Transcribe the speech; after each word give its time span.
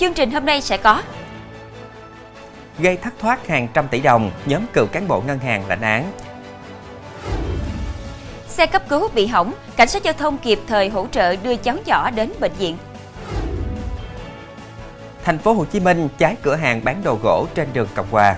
Chương 0.00 0.14
trình 0.14 0.30
hôm 0.30 0.44
nay 0.44 0.60
sẽ 0.60 0.76
có 0.76 1.02
Gây 2.78 2.96
thất 2.96 3.14
thoát 3.18 3.46
hàng 3.46 3.68
trăm 3.74 3.88
tỷ 3.88 4.00
đồng, 4.00 4.30
nhóm 4.46 4.66
cựu 4.72 4.86
cán 4.86 5.08
bộ 5.08 5.22
ngân 5.26 5.38
hàng 5.38 5.66
lãnh 5.68 5.80
án. 5.80 6.12
Xe 8.48 8.66
cấp 8.66 8.82
cứu 8.88 9.08
bị 9.14 9.26
hỏng, 9.26 9.52
cảnh 9.76 9.88
sát 9.88 10.02
giao 10.02 10.14
thông 10.14 10.38
kịp 10.38 10.58
thời 10.66 10.88
hỗ 10.88 11.06
trợ 11.12 11.36
đưa 11.36 11.56
cháu 11.56 11.76
nhỏ 11.86 12.10
đến 12.10 12.32
bệnh 12.40 12.52
viện. 12.52 12.76
Thành 15.24 15.38
phố 15.38 15.52
Hồ 15.52 15.64
Chí 15.64 15.80
Minh 15.80 16.08
cháy 16.18 16.36
cửa 16.42 16.56
hàng 16.56 16.84
bán 16.84 17.02
đồ 17.04 17.18
gỗ 17.22 17.46
trên 17.54 17.68
đường 17.72 17.88
Cộng 17.94 18.10
Hòa. 18.10 18.36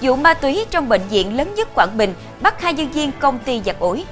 Vụ 0.00 0.16
ma 0.16 0.34
túy 0.34 0.64
trong 0.70 0.88
bệnh 0.88 1.08
viện 1.08 1.36
lớn 1.36 1.54
nhất 1.54 1.68
Quảng 1.74 1.96
Bình 1.96 2.14
bắt 2.40 2.62
hai 2.62 2.72
nhân 2.72 2.90
viên 2.90 3.12
công 3.20 3.38
ty 3.38 3.62
giặt 3.64 3.76
ủi. 3.78 4.04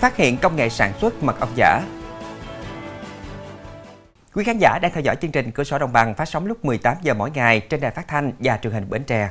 Phát 0.00 0.16
hiện 0.16 0.36
công 0.36 0.56
nghệ 0.56 0.68
sản 0.68 0.92
xuất 1.00 1.22
mật 1.22 1.40
ong 1.40 1.52
giả. 1.54 1.82
Quý 4.34 4.44
khán 4.44 4.58
giả 4.58 4.78
đang 4.78 4.92
theo 4.92 5.02
dõi 5.02 5.16
chương 5.16 5.30
trình 5.30 5.50
Cửa 5.50 5.64
sổ 5.64 5.78
Đồng 5.78 5.92
bằng 5.92 6.14
phát 6.14 6.24
sóng 6.24 6.46
lúc 6.46 6.64
18 6.64 6.96
giờ 7.02 7.14
mỗi 7.14 7.30
ngày 7.30 7.60
trên 7.60 7.80
đài 7.80 7.90
phát 7.90 8.08
thanh 8.08 8.32
và 8.38 8.58
truyền 8.62 8.72
hình 8.72 8.90
Bến 8.90 9.04
Tre. 9.04 9.30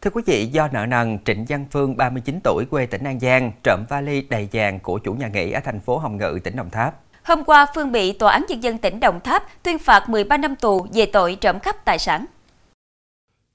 Thưa 0.00 0.10
quý 0.10 0.22
vị, 0.26 0.46
do 0.46 0.68
nợ 0.72 0.86
nần, 0.86 1.18
Trịnh 1.24 1.44
Văn 1.48 1.66
Phương, 1.70 1.96
39 1.96 2.40
tuổi, 2.44 2.64
quê 2.70 2.86
tỉnh 2.86 3.04
An 3.04 3.20
Giang, 3.20 3.52
trộm 3.64 3.84
vali 3.88 4.20
đầy 4.20 4.48
vàng 4.52 4.80
của 4.80 4.98
chủ 4.98 5.14
nhà 5.14 5.28
nghỉ 5.28 5.52
ở 5.52 5.60
thành 5.64 5.80
phố 5.80 5.98
Hồng 5.98 6.16
Ngự, 6.16 6.38
tỉnh 6.44 6.56
Đồng 6.56 6.70
Tháp. 6.70 7.00
Hôm 7.22 7.44
qua, 7.44 7.66
Phương 7.74 7.92
bị 7.92 8.12
Tòa 8.12 8.32
án 8.32 8.44
Nhân 8.48 8.62
dân 8.62 8.78
tỉnh 8.78 9.00
Đồng 9.00 9.20
Tháp 9.20 9.62
tuyên 9.62 9.78
phạt 9.78 10.08
13 10.08 10.36
năm 10.36 10.56
tù 10.56 10.86
về 10.92 11.06
tội 11.06 11.38
trộm 11.40 11.58
cắp 11.60 11.84
tài 11.84 11.98
sản. 11.98 12.26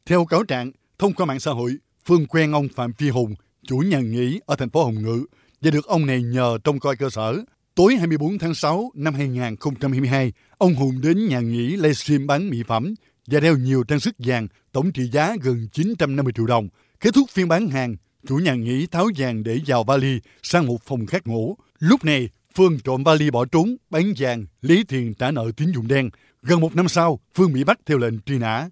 Theo 0.05 0.25
cáo 0.25 0.43
trạng, 0.43 0.71
thông 0.99 1.13
qua 1.13 1.25
mạng 1.25 1.39
xã 1.39 1.51
hội, 1.51 1.71
Phương 2.05 2.27
quen 2.27 2.51
ông 2.51 2.67
Phạm 2.75 2.93
Phi 2.93 3.09
Hùng, 3.09 3.35
chủ 3.67 3.77
nhà 3.77 3.99
nghỉ 3.99 4.39
ở 4.45 4.55
thành 4.55 4.69
phố 4.69 4.83
Hồng 4.83 5.01
Ngự 5.01 5.25
và 5.61 5.71
được 5.71 5.85
ông 5.85 6.05
này 6.05 6.23
nhờ 6.23 6.57
trông 6.63 6.79
coi 6.79 6.95
cơ 6.95 7.09
sở. 7.09 7.37
Tối 7.75 7.95
24 7.95 8.37
tháng 8.37 8.53
6 8.53 8.91
năm 8.95 9.13
2022, 9.13 10.33
ông 10.57 10.75
Hùng 10.75 11.01
đến 11.01 11.27
nhà 11.27 11.39
nghỉ 11.39 11.67
livestream 11.67 12.27
bán 12.27 12.49
mỹ 12.49 12.63
phẩm 12.67 12.93
và 13.27 13.39
đeo 13.39 13.57
nhiều 13.57 13.83
trang 13.83 13.99
sức 13.99 14.15
vàng 14.19 14.47
tổng 14.71 14.91
trị 14.91 15.09
giá 15.11 15.35
gần 15.41 15.67
950 15.71 16.33
triệu 16.35 16.45
đồng. 16.45 16.69
Kết 16.99 17.13
thúc 17.13 17.29
phiên 17.29 17.47
bán 17.47 17.67
hàng, 17.67 17.95
chủ 18.27 18.35
nhà 18.35 18.53
nghỉ 18.53 18.87
tháo 18.87 19.07
vàng 19.17 19.43
để 19.43 19.59
vào 19.67 19.83
vali 19.83 20.19
sang 20.43 20.67
một 20.67 20.77
phòng 20.85 21.05
khác 21.05 21.27
ngủ. 21.27 21.57
Lúc 21.79 22.05
này, 22.05 22.29
Phương 22.55 22.79
trộm 22.79 23.03
vali 23.03 23.29
bỏ 23.29 23.45
trốn, 23.45 23.75
bán 23.89 24.13
vàng, 24.17 24.45
lấy 24.61 24.83
tiền 24.87 25.13
trả 25.13 25.31
nợ 25.31 25.51
tín 25.57 25.71
dụng 25.71 25.87
đen. 25.87 26.09
Gần 26.41 26.61
một 26.61 26.75
năm 26.75 26.87
sau, 26.87 27.19
Phương 27.35 27.53
bị 27.53 27.63
bắt 27.63 27.79
theo 27.85 27.97
lệnh 27.97 28.19
truy 28.19 28.37
nã. 28.37 28.69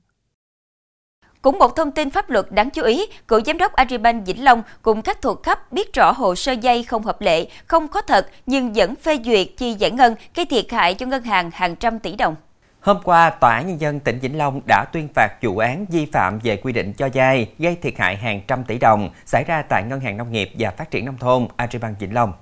Cũng 1.41 1.59
một 1.59 1.75
thông 1.75 1.91
tin 1.91 2.09
pháp 2.09 2.29
luật 2.29 2.51
đáng 2.51 2.69
chú 2.69 2.83
ý, 2.83 3.05
cựu 3.27 3.41
giám 3.41 3.57
đốc 3.57 3.73
Agribank 3.73 4.25
Vĩnh 4.25 4.43
Long 4.43 4.63
cùng 4.81 5.01
các 5.01 5.21
thuộc 5.21 5.43
cấp 5.43 5.71
biết 5.71 5.93
rõ 5.93 6.11
hồ 6.11 6.35
sơ 6.35 6.51
dây 6.51 6.83
không 6.83 7.03
hợp 7.03 7.21
lệ, 7.21 7.47
không 7.65 7.87
có 7.87 8.01
thật 8.01 8.27
nhưng 8.45 8.73
vẫn 8.73 8.95
phê 8.95 9.17
duyệt 9.25 9.47
chi 9.57 9.73
giải 9.73 9.91
ngân 9.91 10.15
gây 10.35 10.45
thiệt 10.45 10.71
hại 10.71 10.93
cho 10.93 11.05
ngân 11.05 11.23
hàng 11.23 11.51
hàng 11.53 11.75
trăm 11.75 11.99
tỷ 11.99 12.15
đồng. 12.15 12.35
Hôm 12.81 12.97
qua, 13.03 13.29
Tòa 13.29 13.55
án 13.55 13.67
Nhân 13.67 13.81
dân 13.81 13.99
tỉnh 13.99 14.19
Vĩnh 14.19 14.37
Long 14.37 14.61
đã 14.67 14.85
tuyên 14.93 15.07
phạt 15.15 15.29
vụ 15.41 15.57
án 15.57 15.85
vi 15.89 16.05
phạm 16.05 16.39
về 16.39 16.57
quy 16.57 16.73
định 16.73 16.93
cho 16.93 17.09
vay 17.13 17.49
gây 17.59 17.75
thiệt 17.75 17.93
hại 17.97 18.15
hàng 18.15 18.41
trăm 18.47 18.63
tỷ 18.63 18.77
đồng 18.77 19.09
xảy 19.25 19.43
ra 19.43 19.63
tại 19.69 19.83
Ngân 19.83 19.99
hàng 19.99 20.17
Nông 20.17 20.31
nghiệp 20.31 20.51
và 20.59 20.71
Phát 20.71 20.91
triển 20.91 21.05
Nông 21.05 21.17
thôn 21.17 21.47
Agribank 21.55 21.99
Vĩnh 21.99 22.13
Long. 22.13 22.33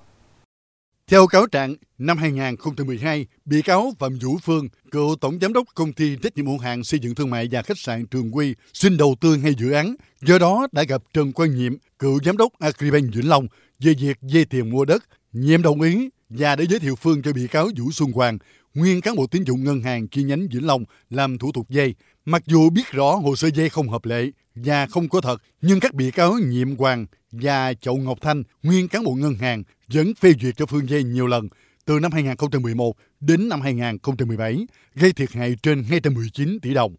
Theo 1.11 1.27
cáo 1.27 1.47
trạng, 1.47 1.75
năm 1.97 2.17
2012, 2.17 3.25
bị 3.45 3.61
cáo 3.61 3.93
Phạm 3.99 4.17
Vũ 4.21 4.37
Phương, 4.43 4.67
cựu 4.91 5.15
tổng 5.21 5.39
giám 5.41 5.53
đốc 5.53 5.67
công 5.75 5.93
ty 5.93 6.15
trách 6.15 6.35
nhiệm 6.35 6.45
hữu 6.45 6.57
hạn 6.57 6.83
xây 6.83 6.99
dựng 6.99 7.15
thương 7.15 7.29
mại 7.29 7.47
và 7.51 7.61
khách 7.61 7.77
sạn 7.77 8.05
Trường 8.05 8.35
Quy, 8.35 8.55
xin 8.73 8.97
đầu 8.97 9.15
tư 9.21 9.35
ngay 9.35 9.53
dự 9.57 9.71
án, 9.71 9.95
do 10.21 10.39
đó 10.39 10.67
đã 10.71 10.83
gặp 10.83 11.03
Trần 11.13 11.33
Quang 11.33 11.55
Nhiệm, 11.55 11.73
cựu 11.99 12.19
giám 12.25 12.37
đốc 12.37 12.53
Agribank 12.59 13.13
Vĩnh 13.13 13.29
Long 13.29 13.47
về 13.79 13.93
việc 13.99 14.17
dây 14.21 14.45
tiền 14.45 14.71
mua 14.71 14.85
đất. 14.85 15.03
Nhiệm 15.33 15.61
đồng 15.61 15.81
ý 15.81 16.09
và 16.29 16.55
để 16.55 16.65
giới 16.69 16.79
thiệu 16.79 16.95
Phương 16.95 17.21
cho 17.21 17.33
bị 17.33 17.47
cáo 17.47 17.69
Vũ 17.77 17.91
Xuân 17.91 18.11
Hoàng, 18.11 18.37
nguyên 18.77 19.01
cán 19.01 19.15
bộ 19.15 19.27
tín 19.27 19.43
dụng 19.43 19.63
ngân 19.63 19.81
hàng 19.81 20.07
chi 20.07 20.23
nhánh 20.23 20.47
Vĩnh 20.47 20.67
Long 20.67 20.83
làm 21.09 21.37
thủ 21.37 21.51
tục 21.51 21.69
dây. 21.69 21.95
Mặc 22.25 22.43
dù 22.45 22.69
biết 22.69 22.91
rõ 22.91 23.15
hồ 23.15 23.35
sơ 23.35 23.49
dây 23.53 23.69
không 23.69 23.89
hợp 23.89 24.05
lệ 24.05 24.31
và 24.55 24.87
không 24.87 25.09
có 25.09 25.21
thật, 25.21 25.41
nhưng 25.61 25.79
các 25.79 25.93
bị 25.93 26.11
cáo 26.11 26.33
Nhiệm 26.33 26.75
Hoàng 26.75 27.05
và 27.31 27.73
Chậu 27.73 27.97
Ngọc 27.97 28.17
Thanh, 28.21 28.43
nguyên 28.63 28.87
cán 28.87 29.03
bộ 29.03 29.13
ngân 29.13 29.35
hàng, 29.35 29.63
vẫn 29.87 30.15
phê 30.15 30.33
duyệt 30.41 30.57
cho 30.57 30.65
Phương 30.65 30.89
dây 30.89 31.03
nhiều 31.03 31.27
lần 31.27 31.47
từ 31.85 31.99
năm 31.99 32.11
2011 32.11 32.95
đến 33.19 33.49
năm 33.49 33.61
2017, 33.61 34.57
gây 34.95 35.13
thiệt 35.13 35.31
hại 35.31 35.55
trên 35.63 35.83
219 35.83 36.59
tỷ 36.61 36.73
đồng. 36.73 36.95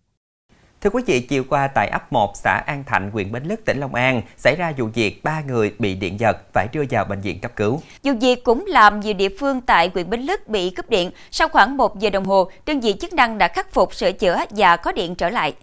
Thưa 0.80 0.90
quý 0.90 1.02
vị, 1.06 1.20
chiều 1.20 1.44
qua 1.48 1.68
tại 1.68 1.88
ấp 1.88 2.12
1 2.12 2.32
xã 2.36 2.62
An 2.66 2.84
Thạnh, 2.84 3.10
huyện 3.10 3.32
Bến 3.32 3.44
Lức, 3.44 3.64
tỉnh 3.64 3.80
Long 3.80 3.94
An 3.94 4.22
xảy 4.36 4.56
ra 4.58 4.72
vụ 4.78 4.86
việc 4.94 5.24
ba 5.24 5.40
người 5.40 5.74
bị 5.78 5.94
điện 5.94 6.20
giật 6.20 6.36
phải 6.52 6.68
đưa 6.72 6.82
vào 6.90 7.04
bệnh 7.04 7.20
viện 7.20 7.40
cấp 7.40 7.52
cứu. 7.56 7.82
Vụ 8.02 8.12
việc 8.20 8.44
cũng 8.44 8.64
làm 8.66 9.00
nhiều 9.00 9.14
địa 9.14 9.28
phương 9.40 9.60
tại 9.60 9.90
huyện 9.94 10.10
Bến 10.10 10.20
Lức 10.20 10.48
bị 10.48 10.70
cúp 10.70 10.90
điện. 10.90 11.10
Sau 11.30 11.48
khoảng 11.48 11.76
1 11.76 12.00
giờ 12.00 12.10
đồng 12.10 12.24
hồ, 12.24 12.50
đơn 12.66 12.80
vị 12.80 12.94
chức 13.00 13.12
năng 13.12 13.38
đã 13.38 13.48
khắc 13.48 13.72
phục 13.72 13.94
sửa 13.94 14.12
chữa 14.12 14.38
và 14.50 14.76
có 14.76 14.92
điện 14.92 15.14
trở 15.14 15.30
lại. 15.30 15.54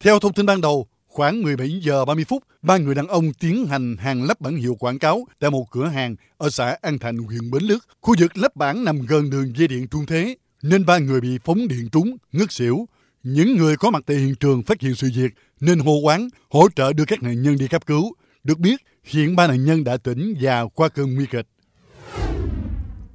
Theo 0.00 0.18
thông 0.18 0.32
tin 0.32 0.46
ban 0.46 0.60
đầu, 0.60 0.86
khoảng 1.06 1.42
17 1.42 1.80
giờ 1.82 2.04
30 2.04 2.24
phút, 2.28 2.42
ba 2.62 2.76
người 2.76 2.94
đàn 2.94 3.06
ông 3.06 3.32
tiến 3.40 3.66
hành 3.66 3.96
hàng 3.96 4.22
lắp 4.22 4.40
bản 4.40 4.56
hiệu 4.56 4.76
quảng 4.78 4.98
cáo 4.98 5.26
tại 5.40 5.50
một 5.50 5.64
cửa 5.70 5.86
hàng 5.86 6.16
ở 6.38 6.50
xã 6.50 6.76
An 6.82 6.98
Thạnh, 6.98 7.18
huyện 7.18 7.50
Bến 7.50 7.62
Lức. 7.62 7.84
Khu 8.00 8.14
vực 8.18 8.36
lắp 8.36 8.56
bản 8.56 8.84
nằm 8.84 9.06
gần 9.08 9.30
đường 9.30 9.52
dây 9.56 9.68
điện 9.68 9.86
trung 9.90 10.06
thế, 10.06 10.36
nên 10.62 10.86
ba 10.86 10.98
người 10.98 11.20
bị 11.20 11.38
phóng 11.44 11.68
điện 11.68 11.88
trúng, 11.92 12.16
ngất 12.32 12.52
xỉu. 12.52 12.86
Những 13.28 13.56
người 13.56 13.76
có 13.76 13.90
mặt 13.90 14.02
tại 14.06 14.16
hiện 14.16 14.34
trường 14.34 14.62
phát 14.62 14.80
hiện 14.80 14.94
sự 14.94 15.10
việc 15.14 15.32
nên 15.60 15.78
hô 15.78 15.98
quán, 15.98 16.28
hỗ 16.50 16.68
trợ 16.76 16.92
đưa 16.92 17.04
các 17.04 17.22
nạn 17.22 17.42
nhân 17.42 17.58
đi 17.58 17.68
cấp 17.68 17.86
cứu. 17.86 18.14
Được 18.44 18.58
biết, 18.58 18.82
hiện 19.04 19.36
ba 19.36 19.46
nạn 19.46 19.64
nhân 19.64 19.84
đã 19.84 19.96
tỉnh 19.96 20.34
và 20.40 20.66
qua 20.66 20.88
cơn 20.88 21.14
nguy 21.14 21.26
kịch. 21.26 21.46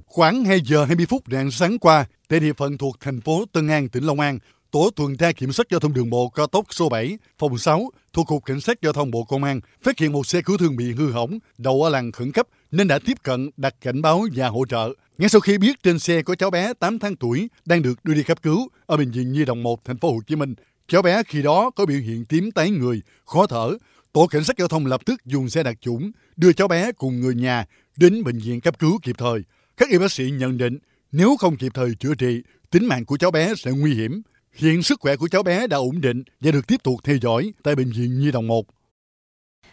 Khoảng 0.06 0.44
2 0.44 0.60
giờ 0.60 0.84
20 0.84 1.06
phút 1.06 1.22
rạng 1.30 1.50
sáng 1.50 1.78
qua, 1.78 2.04
tại 2.28 2.40
địa 2.40 2.52
phận 2.52 2.78
thuộc 2.78 2.96
thành 3.00 3.20
phố 3.20 3.44
Tân 3.52 3.68
An, 3.68 3.88
tỉnh 3.88 4.04
Long 4.04 4.20
An, 4.20 4.38
Tổ 4.72 4.90
tuần 4.96 5.16
tra 5.16 5.32
kiểm 5.32 5.52
soát 5.52 5.66
giao 5.70 5.80
thông 5.80 5.94
đường 5.94 6.10
bộ 6.10 6.28
cao 6.28 6.46
tốc 6.46 6.66
số 6.70 6.88
7, 6.88 7.18
phòng 7.38 7.58
6 7.58 7.90
thuộc 8.12 8.26
Cục 8.26 8.44
Cảnh 8.44 8.60
sát 8.60 8.82
Giao 8.82 8.92
thông 8.92 9.10
Bộ 9.10 9.24
Công 9.24 9.44
an 9.44 9.60
phát 9.82 9.98
hiện 9.98 10.12
một 10.12 10.26
xe 10.26 10.42
cứu 10.42 10.56
thương 10.58 10.76
bị 10.76 10.92
hư 10.92 11.10
hỏng, 11.10 11.38
đầu 11.58 11.82
ở 11.82 11.90
làng 11.90 12.12
khẩn 12.12 12.32
cấp 12.32 12.46
nên 12.70 12.88
đã 12.88 12.98
tiếp 12.98 13.16
cận 13.22 13.50
đặt 13.56 13.74
cảnh 13.80 14.02
báo 14.02 14.24
và 14.34 14.48
hỗ 14.48 14.64
trợ. 14.66 14.92
Ngay 15.18 15.28
sau 15.28 15.40
khi 15.40 15.58
biết 15.58 15.82
trên 15.82 15.98
xe 15.98 16.22
có 16.22 16.34
cháu 16.34 16.50
bé 16.50 16.72
8 16.74 16.98
tháng 16.98 17.16
tuổi 17.16 17.48
đang 17.64 17.82
được 17.82 18.04
đưa 18.04 18.14
đi 18.14 18.22
cấp 18.22 18.42
cứu 18.42 18.68
ở 18.86 18.96
bệnh 18.96 19.10
viện 19.10 19.32
Nhi 19.32 19.44
đồng 19.44 19.62
1 19.62 19.84
thành 19.84 19.98
phố 19.98 20.12
Hồ 20.12 20.20
Chí 20.26 20.36
Minh. 20.36 20.54
Cháu 20.88 21.02
bé 21.02 21.22
khi 21.22 21.42
đó 21.42 21.70
có 21.70 21.86
biểu 21.86 22.00
hiện 22.00 22.24
tím 22.24 22.50
tái 22.50 22.70
người, 22.70 23.02
khó 23.26 23.46
thở. 23.46 23.76
Tổ 24.12 24.26
cảnh 24.26 24.44
sát 24.44 24.58
giao 24.58 24.68
thông 24.68 24.86
lập 24.86 25.00
tức 25.06 25.24
dùng 25.24 25.50
xe 25.50 25.62
đặc 25.62 25.76
chủng 25.80 26.10
đưa 26.36 26.52
cháu 26.52 26.68
bé 26.68 26.92
cùng 26.92 27.20
người 27.20 27.34
nhà 27.34 27.64
đến 27.96 28.24
bệnh 28.24 28.38
viện 28.38 28.60
cấp 28.60 28.78
cứu 28.78 28.98
kịp 29.02 29.14
thời. 29.18 29.40
Các 29.76 29.88
y 29.88 29.98
bác 29.98 30.12
sĩ 30.12 30.30
nhận 30.30 30.58
định 30.58 30.78
nếu 31.12 31.36
không 31.36 31.56
kịp 31.56 31.72
thời 31.74 31.94
chữa 31.94 32.14
trị, 32.14 32.42
tính 32.70 32.86
mạng 32.86 33.04
của 33.04 33.16
cháu 33.16 33.30
bé 33.30 33.54
sẽ 33.54 33.70
nguy 33.70 33.94
hiểm. 33.94 34.22
Hiện 34.54 34.82
sức 34.82 35.00
khỏe 35.00 35.16
của 35.16 35.28
cháu 35.28 35.42
bé 35.42 35.66
đã 35.66 35.76
ổn 35.76 36.00
định 36.00 36.22
và 36.40 36.50
được 36.50 36.66
tiếp 36.66 36.82
tục 36.82 36.94
theo 37.04 37.16
dõi 37.22 37.52
tại 37.62 37.74
Bệnh 37.74 37.92
viện 37.92 38.18
Nhi 38.18 38.30
đồng 38.30 38.46
1. 38.46 38.66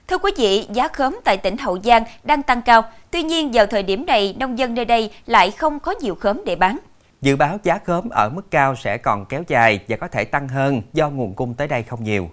Thưa 0.08 0.18
quý 0.18 0.32
vị, 0.38 0.68
giá 0.74 0.88
khóm 0.88 1.20
tại 1.24 1.38
tỉnh 1.38 1.58
Hậu 1.58 1.80
Giang 1.84 2.04
đang 2.24 2.44
tăng 2.44 2.62
cao. 2.62 2.82
Tuy 3.12 3.24
nhiên, 3.24 3.52
vào 3.54 3.66
thời 3.66 3.84
điểm 3.84 4.06
này, 4.06 4.36
nông 4.40 4.60
dân 4.60 4.74
nơi 4.74 4.86
đây 4.86 5.12
lại 5.26 5.52
không 5.52 5.80
có 5.80 5.96
nhiều 6.02 6.16
khóm 6.16 6.42
để 6.46 6.56
bán. 6.56 6.78
Dự 7.22 7.36
báo 7.36 7.58
giá 7.64 7.80
khóm 7.86 8.10
ở 8.10 8.30
mức 8.30 8.52
cao 8.52 8.76
sẽ 8.76 8.98
còn 8.98 9.26
kéo 9.26 9.44
dài 9.48 9.80
và 9.88 9.98
có 9.98 10.08
thể 10.08 10.24
tăng 10.24 10.48
hơn 10.48 10.82
do 10.94 11.10
nguồn 11.10 11.34
cung 11.34 11.54
tới 11.54 11.68
đây 11.68 11.84
không 11.84 12.04
nhiều. 12.04 12.30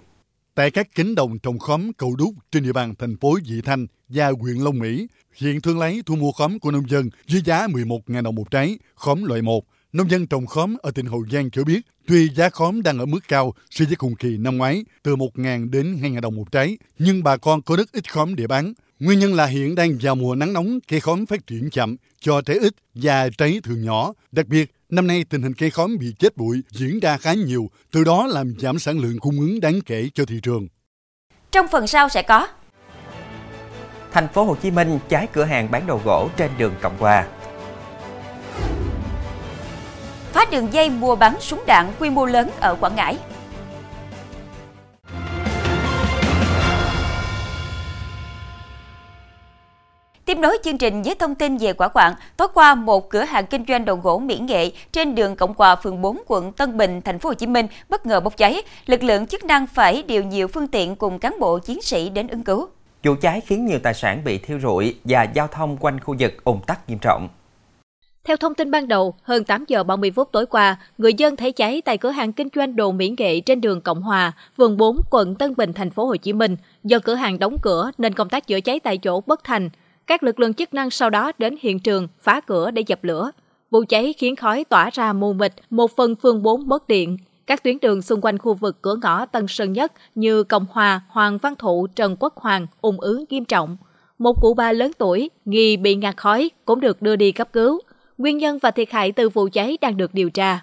Tại 0.55 0.71
các 0.71 0.87
cánh 0.95 1.15
đồng 1.15 1.39
trồng 1.39 1.59
khóm 1.59 1.93
cầu 1.93 2.15
đúc 2.15 2.33
trên 2.51 2.63
địa 2.63 2.73
bàn 2.73 2.93
thành 2.99 3.17
phố 3.17 3.37
Vị 3.45 3.61
Thanh 3.65 3.87
và 4.09 4.31
huyện 4.39 4.55
Long 4.55 4.79
Mỹ, 4.79 5.07
hiện 5.35 5.61
thương 5.61 5.79
lái 5.79 5.99
thu 6.05 6.15
mua 6.15 6.31
khóm 6.31 6.59
của 6.59 6.71
nông 6.71 6.89
dân 6.89 7.09
với 7.31 7.41
giá 7.45 7.67
11.000 7.67 8.23
đồng 8.23 8.35
một 8.35 8.51
trái, 8.51 8.77
khóm 8.95 9.23
loại 9.23 9.41
1 9.41 9.65
Nông 9.97 10.09
dân 10.09 10.27
trồng 10.27 10.45
khóm 10.45 10.75
ở 10.81 10.91
tỉnh 10.91 11.05
Hậu 11.05 11.25
Giang 11.31 11.51
cho 11.51 11.63
biết, 11.63 11.81
tuy 12.07 12.29
giá 12.29 12.49
khóm 12.49 12.81
đang 12.83 12.99
ở 12.99 13.05
mức 13.05 13.19
cao 13.27 13.53
so 13.69 13.85
với 13.85 13.95
cùng 13.95 14.15
kỳ 14.15 14.37
năm 14.37 14.57
ngoái, 14.57 14.85
từ 15.03 15.15
1.000 15.15 15.69
đến 15.69 15.97
2.000 16.01 16.21
đồng 16.21 16.35
một 16.35 16.51
trái, 16.51 16.77
nhưng 16.99 17.23
bà 17.23 17.37
con 17.37 17.61
có 17.61 17.75
rất 17.75 17.91
ít 17.91 18.13
khóm 18.13 18.35
để 18.35 18.47
bán. 18.47 18.73
Nguyên 18.99 19.19
nhân 19.19 19.33
là 19.33 19.45
hiện 19.45 19.75
đang 19.75 19.97
vào 20.01 20.15
mùa 20.15 20.35
nắng 20.35 20.53
nóng, 20.53 20.79
cây 20.87 20.99
khóm 20.99 21.25
phát 21.25 21.47
triển 21.47 21.69
chậm, 21.69 21.95
cho 22.19 22.41
trái 22.41 22.57
ít 22.57 22.73
và 22.93 23.29
trái 23.37 23.59
thường 23.63 23.85
nhỏ. 23.85 24.13
Đặc 24.31 24.47
biệt, 24.47 24.71
năm 24.89 25.07
nay 25.07 25.25
tình 25.29 25.41
hình 25.41 25.53
cây 25.53 25.69
khóm 25.69 25.97
bị 25.97 26.13
chết 26.19 26.37
bụi 26.37 26.61
diễn 26.71 26.99
ra 26.99 27.17
khá 27.17 27.33
nhiều, 27.33 27.69
từ 27.91 28.03
đó 28.03 28.27
làm 28.27 28.53
giảm 28.59 28.79
sản 28.79 28.99
lượng 28.99 29.19
cung 29.19 29.39
ứng 29.39 29.59
đáng 29.59 29.81
kể 29.81 30.09
cho 30.13 30.25
thị 30.25 30.39
trường. 30.43 30.67
Trong 31.51 31.67
phần 31.71 31.87
sau 31.87 32.09
sẽ 32.09 32.21
có 32.21 32.47
Thành 34.11 34.27
phố 34.27 34.43
Hồ 34.43 34.55
Chí 34.55 34.71
Minh 34.71 34.99
cháy 35.09 35.27
cửa 35.33 35.43
hàng 35.43 35.71
bán 35.71 35.87
đồ 35.87 36.01
gỗ 36.05 36.29
trên 36.37 36.51
đường 36.57 36.75
Cộng 36.81 36.97
Hòa 36.97 37.27
phá 40.37 40.45
đường 40.51 40.73
dây 40.73 40.89
mua 40.89 41.15
bán 41.15 41.35
súng 41.39 41.63
đạn 41.67 41.91
quy 41.99 42.09
mô 42.09 42.25
lớn 42.25 42.49
ở 42.59 42.75
Quảng 42.75 42.95
Ngãi. 42.95 43.17
Tiếp 50.25 50.37
nối 50.37 50.57
chương 50.63 50.77
trình 50.77 51.01
với 51.01 51.15
thông 51.15 51.35
tin 51.35 51.57
về 51.57 51.73
quả 51.73 51.87
quạng, 51.87 52.13
tối 52.37 52.47
qua 52.53 52.75
một 52.75 53.09
cửa 53.09 53.23
hàng 53.23 53.45
kinh 53.45 53.65
doanh 53.67 53.85
đồ 53.85 53.95
gỗ 53.95 54.19
mỹ 54.19 54.37
nghệ 54.37 54.71
trên 54.91 55.15
đường 55.15 55.35
Cộng 55.35 55.53
Hòa 55.57 55.75
phường 55.75 56.01
4 56.01 56.17
quận 56.27 56.51
Tân 56.51 56.77
Bình, 56.77 57.01
thành 57.01 57.19
phố 57.19 57.29
Hồ 57.29 57.33
Chí 57.33 57.47
Minh 57.47 57.67
bất 57.89 58.05
ngờ 58.05 58.19
bốc 58.19 58.37
cháy. 58.37 58.61
Lực 58.85 59.03
lượng 59.03 59.27
chức 59.27 59.43
năng 59.43 59.67
phải 59.67 60.03
điều 60.07 60.23
nhiều 60.23 60.47
phương 60.47 60.67
tiện 60.67 60.95
cùng 60.95 61.19
cán 61.19 61.35
bộ 61.39 61.59
chiến 61.59 61.81
sĩ 61.81 62.09
đến 62.09 62.27
ứng 62.27 62.43
cứu. 62.43 62.67
Vụ 63.03 63.15
cháy 63.21 63.41
khiến 63.45 63.65
nhiều 63.65 63.79
tài 63.83 63.93
sản 63.93 64.23
bị 64.23 64.37
thiêu 64.37 64.59
rụi 64.59 64.95
và 65.03 65.23
giao 65.23 65.47
thông 65.47 65.77
quanh 65.77 65.99
khu 65.99 66.15
vực 66.19 66.43
ùn 66.43 66.59
tắc 66.67 66.89
nghiêm 66.89 66.99
trọng. 66.99 67.29
Theo 68.27 68.37
thông 68.37 68.53
tin 68.53 68.71
ban 68.71 68.87
đầu, 68.87 69.15
hơn 69.23 69.43
8 69.43 69.65
giờ 69.67 69.83
30 69.83 70.11
phút 70.11 70.31
tối 70.31 70.45
qua, 70.45 70.77
người 70.97 71.13
dân 71.13 71.35
thấy 71.35 71.51
cháy 71.51 71.81
tại 71.85 71.97
cửa 71.97 72.09
hàng 72.09 72.33
kinh 72.33 72.47
doanh 72.55 72.75
đồ 72.75 72.91
mỹ 72.91 73.13
nghệ 73.17 73.39
trên 73.39 73.61
đường 73.61 73.81
Cộng 73.81 74.01
Hòa, 74.01 74.31
phường 74.57 74.77
4, 74.77 75.01
quận 75.11 75.35
Tân 75.35 75.55
Bình, 75.57 75.73
thành 75.73 75.89
phố 75.89 76.05
Hồ 76.05 76.15
Chí 76.15 76.33
Minh. 76.33 76.57
Do 76.83 76.99
cửa 76.99 77.15
hàng 77.15 77.39
đóng 77.39 77.57
cửa 77.61 77.91
nên 77.97 78.13
công 78.13 78.29
tác 78.29 78.47
chữa 78.47 78.61
cháy 78.61 78.79
tại 78.79 78.97
chỗ 78.97 79.21
bất 79.21 79.43
thành. 79.43 79.69
Các 80.07 80.23
lực 80.23 80.39
lượng 80.39 80.53
chức 80.53 80.73
năng 80.73 80.89
sau 80.89 81.09
đó 81.09 81.31
đến 81.37 81.55
hiện 81.61 81.79
trường 81.79 82.07
phá 82.19 82.41
cửa 82.41 82.71
để 82.71 82.83
dập 82.87 83.03
lửa. 83.03 83.31
Vụ 83.71 83.83
cháy 83.89 84.13
khiến 84.17 84.35
khói 84.35 84.63
tỏa 84.63 84.89
ra 84.93 85.13
mù 85.13 85.33
mịt, 85.33 85.53
một 85.69 85.91
phần 85.97 86.15
phường 86.15 86.43
4 86.43 86.67
mất 86.67 86.87
điện. 86.87 87.17
Các 87.47 87.63
tuyến 87.63 87.77
đường 87.81 88.01
xung 88.01 88.21
quanh 88.21 88.37
khu 88.37 88.53
vực 88.53 88.81
cửa 88.81 88.95
ngõ 89.01 89.25
Tân 89.25 89.47
Sơn 89.47 89.73
Nhất 89.73 89.91
như 90.15 90.43
Cộng 90.43 90.65
Hòa, 90.71 91.01
Hoàng 91.09 91.37
Văn 91.37 91.55
Thụ, 91.55 91.87
Trần 91.95 92.15
Quốc 92.19 92.37
Hoàng 92.37 92.67
ủng 92.81 92.99
ứ 92.99 93.25
nghiêm 93.29 93.45
trọng. 93.45 93.77
Một 94.17 94.41
cụ 94.41 94.53
bà 94.53 94.71
lớn 94.71 94.91
tuổi, 94.97 95.29
nghi 95.45 95.77
bị 95.77 95.95
ngạt 95.95 96.17
khói, 96.17 96.51
cũng 96.65 96.79
được 96.79 97.01
đưa 97.01 97.15
đi 97.15 97.31
cấp 97.31 97.53
cứu. 97.53 97.79
Nguyên 98.17 98.37
nhân 98.37 98.59
và 98.61 98.71
thiệt 98.71 98.91
hại 98.91 99.11
từ 99.11 99.29
vụ 99.29 99.49
cháy 99.53 99.77
đang 99.81 99.97
được 99.97 100.13
điều 100.13 100.29
tra. 100.29 100.61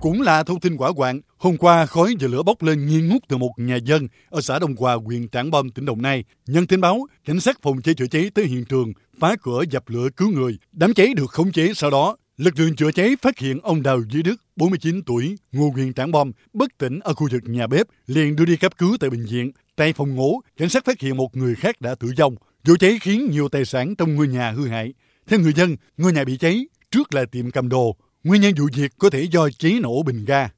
Cũng 0.00 0.22
là 0.22 0.42
thông 0.42 0.60
tin 0.60 0.76
quả 0.76 0.92
quạng, 0.92 1.20
hôm 1.36 1.56
qua 1.56 1.86
khói 1.86 2.14
và 2.20 2.28
lửa 2.28 2.42
bốc 2.42 2.62
lên 2.62 2.86
nghi 2.86 3.00
ngút 3.00 3.22
từ 3.28 3.36
một 3.36 3.50
nhà 3.56 3.76
dân 3.76 4.08
ở 4.30 4.40
xã 4.40 4.58
Đông 4.58 4.74
Hòa, 4.76 4.94
huyện 4.94 5.28
Trảng 5.28 5.50
Bom, 5.50 5.70
tỉnh 5.70 5.84
Đồng 5.84 6.02
Nai. 6.02 6.24
Nhân 6.46 6.66
tin 6.66 6.80
báo, 6.80 7.06
cảnh 7.24 7.40
sát 7.40 7.62
phòng 7.62 7.82
cháy 7.82 7.94
chữa 7.94 8.06
cháy 8.06 8.30
tới 8.34 8.44
hiện 8.44 8.64
trường, 8.64 8.92
phá 9.20 9.36
cửa 9.42 9.62
dập 9.70 9.88
lửa 9.88 10.08
cứu 10.16 10.30
người. 10.30 10.58
Đám 10.72 10.94
cháy 10.94 11.14
được 11.16 11.30
khống 11.30 11.52
chế 11.52 11.72
sau 11.74 11.90
đó. 11.90 12.16
Lực 12.36 12.58
lượng 12.58 12.76
chữa 12.76 12.92
cháy 12.92 13.16
phát 13.22 13.38
hiện 13.38 13.60
ông 13.62 13.82
Đào 13.82 14.00
Duy 14.10 14.22
Đức, 14.22 14.36
49 14.56 15.02
tuổi, 15.02 15.36
ngụ 15.52 15.70
huyện 15.70 15.92
Trảng 15.92 16.10
Bom, 16.10 16.32
bất 16.52 16.78
tỉnh 16.78 17.00
ở 17.00 17.14
khu 17.14 17.28
vực 17.32 17.42
nhà 17.46 17.66
bếp, 17.66 17.86
liền 18.06 18.36
đưa 18.36 18.44
đi 18.44 18.56
cấp 18.56 18.78
cứu 18.78 18.96
tại 19.00 19.10
bệnh 19.10 19.26
viện. 19.26 19.52
Tại 19.76 19.92
phòng 19.92 20.14
ngủ, 20.14 20.40
cảnh 20.56 20.68
sát 20.68 20.84
phát 20.84 21.00
hiện 21.00 21.16
một 21.16 21.36
người 21.36 21.54
khác 21.54 21.80
đã 21.80 21.94
tử 21.94 22.12
vong. 22.18 22.34
Vụ 22.64 22.74
cháy 22.80 22.98
khiến 23.00 23.28
nhiều 23.30 23.48
tài 23.48 23.64
sản 23.64 23.96
trong 23.96 24.14
ngôi 24.14 24.28
nhà 24.28 24.50
hư 24.50 24.68
hại. 24.68 24.92
Theo 25.28 25.40
người 25.40 25.52
dân, 25.52 25.76
ngôi 25.96 26.12
nhà 26.12 26.24
bị 26.24 26.36
cháy 26.36 26.66
trước 26.90 27.14
là 27.14 27.24
tiệm 27.32 27.50
cầm 27.50 27.68
đồ. 27.68 27.96
Nguyên 28.24 28.42
nhân 28.42 28.54
vụ 28.58 28.66
việc 28.74 28.92
có 28.98 29.10
thể 29.10 29.22
do 29.22 29.48
cháy 29.58 29.78
nổ 29.82 30.02
bình 30.02 30.24
ga. 30.24 30.48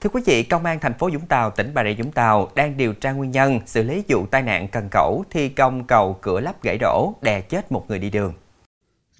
Thưa 0.00 0.10
quý 0.10 0.22
vị, 0.26 0.42
Công 0.42 0.64
an 0.64 0.78
thành 0.80 0.98
phố 0.98 1.10
Vũng 1.12 1.26
Tàu, 1.26 1.50
tỉnh 1.50 1.70
Bà 1.74 1.84
Rịa 1.84 2.02
Vũng 2.02 2.12
Tàu 2.12 2.50
đang 2.54 2.76
điều 2.76 2.92
tra 2.94 3.12
nguyên 3.12 3.30
nhân 3.30 3.60
xử 3.66 3.82
lý 3.82 4.02
vụ 4.08 4.26
tai 4.26 4.42
nạn 4.42 4.68
cần 4.68 4.88
cẩu 4.90 5.24
thi 5.30 5.48
công 5.48 5.84
cầu 5.84 6.18
cửa 6.22 6.40
lắp 6.40 6.62
gãy 6.62 6.78
đổ 6.78 7.14
đè 7.22 7.40
chết 7.40 7.72
một 7.72 7.84
người 7.88 7.98
đi 7.98 8.10
đường. 8.10 8.32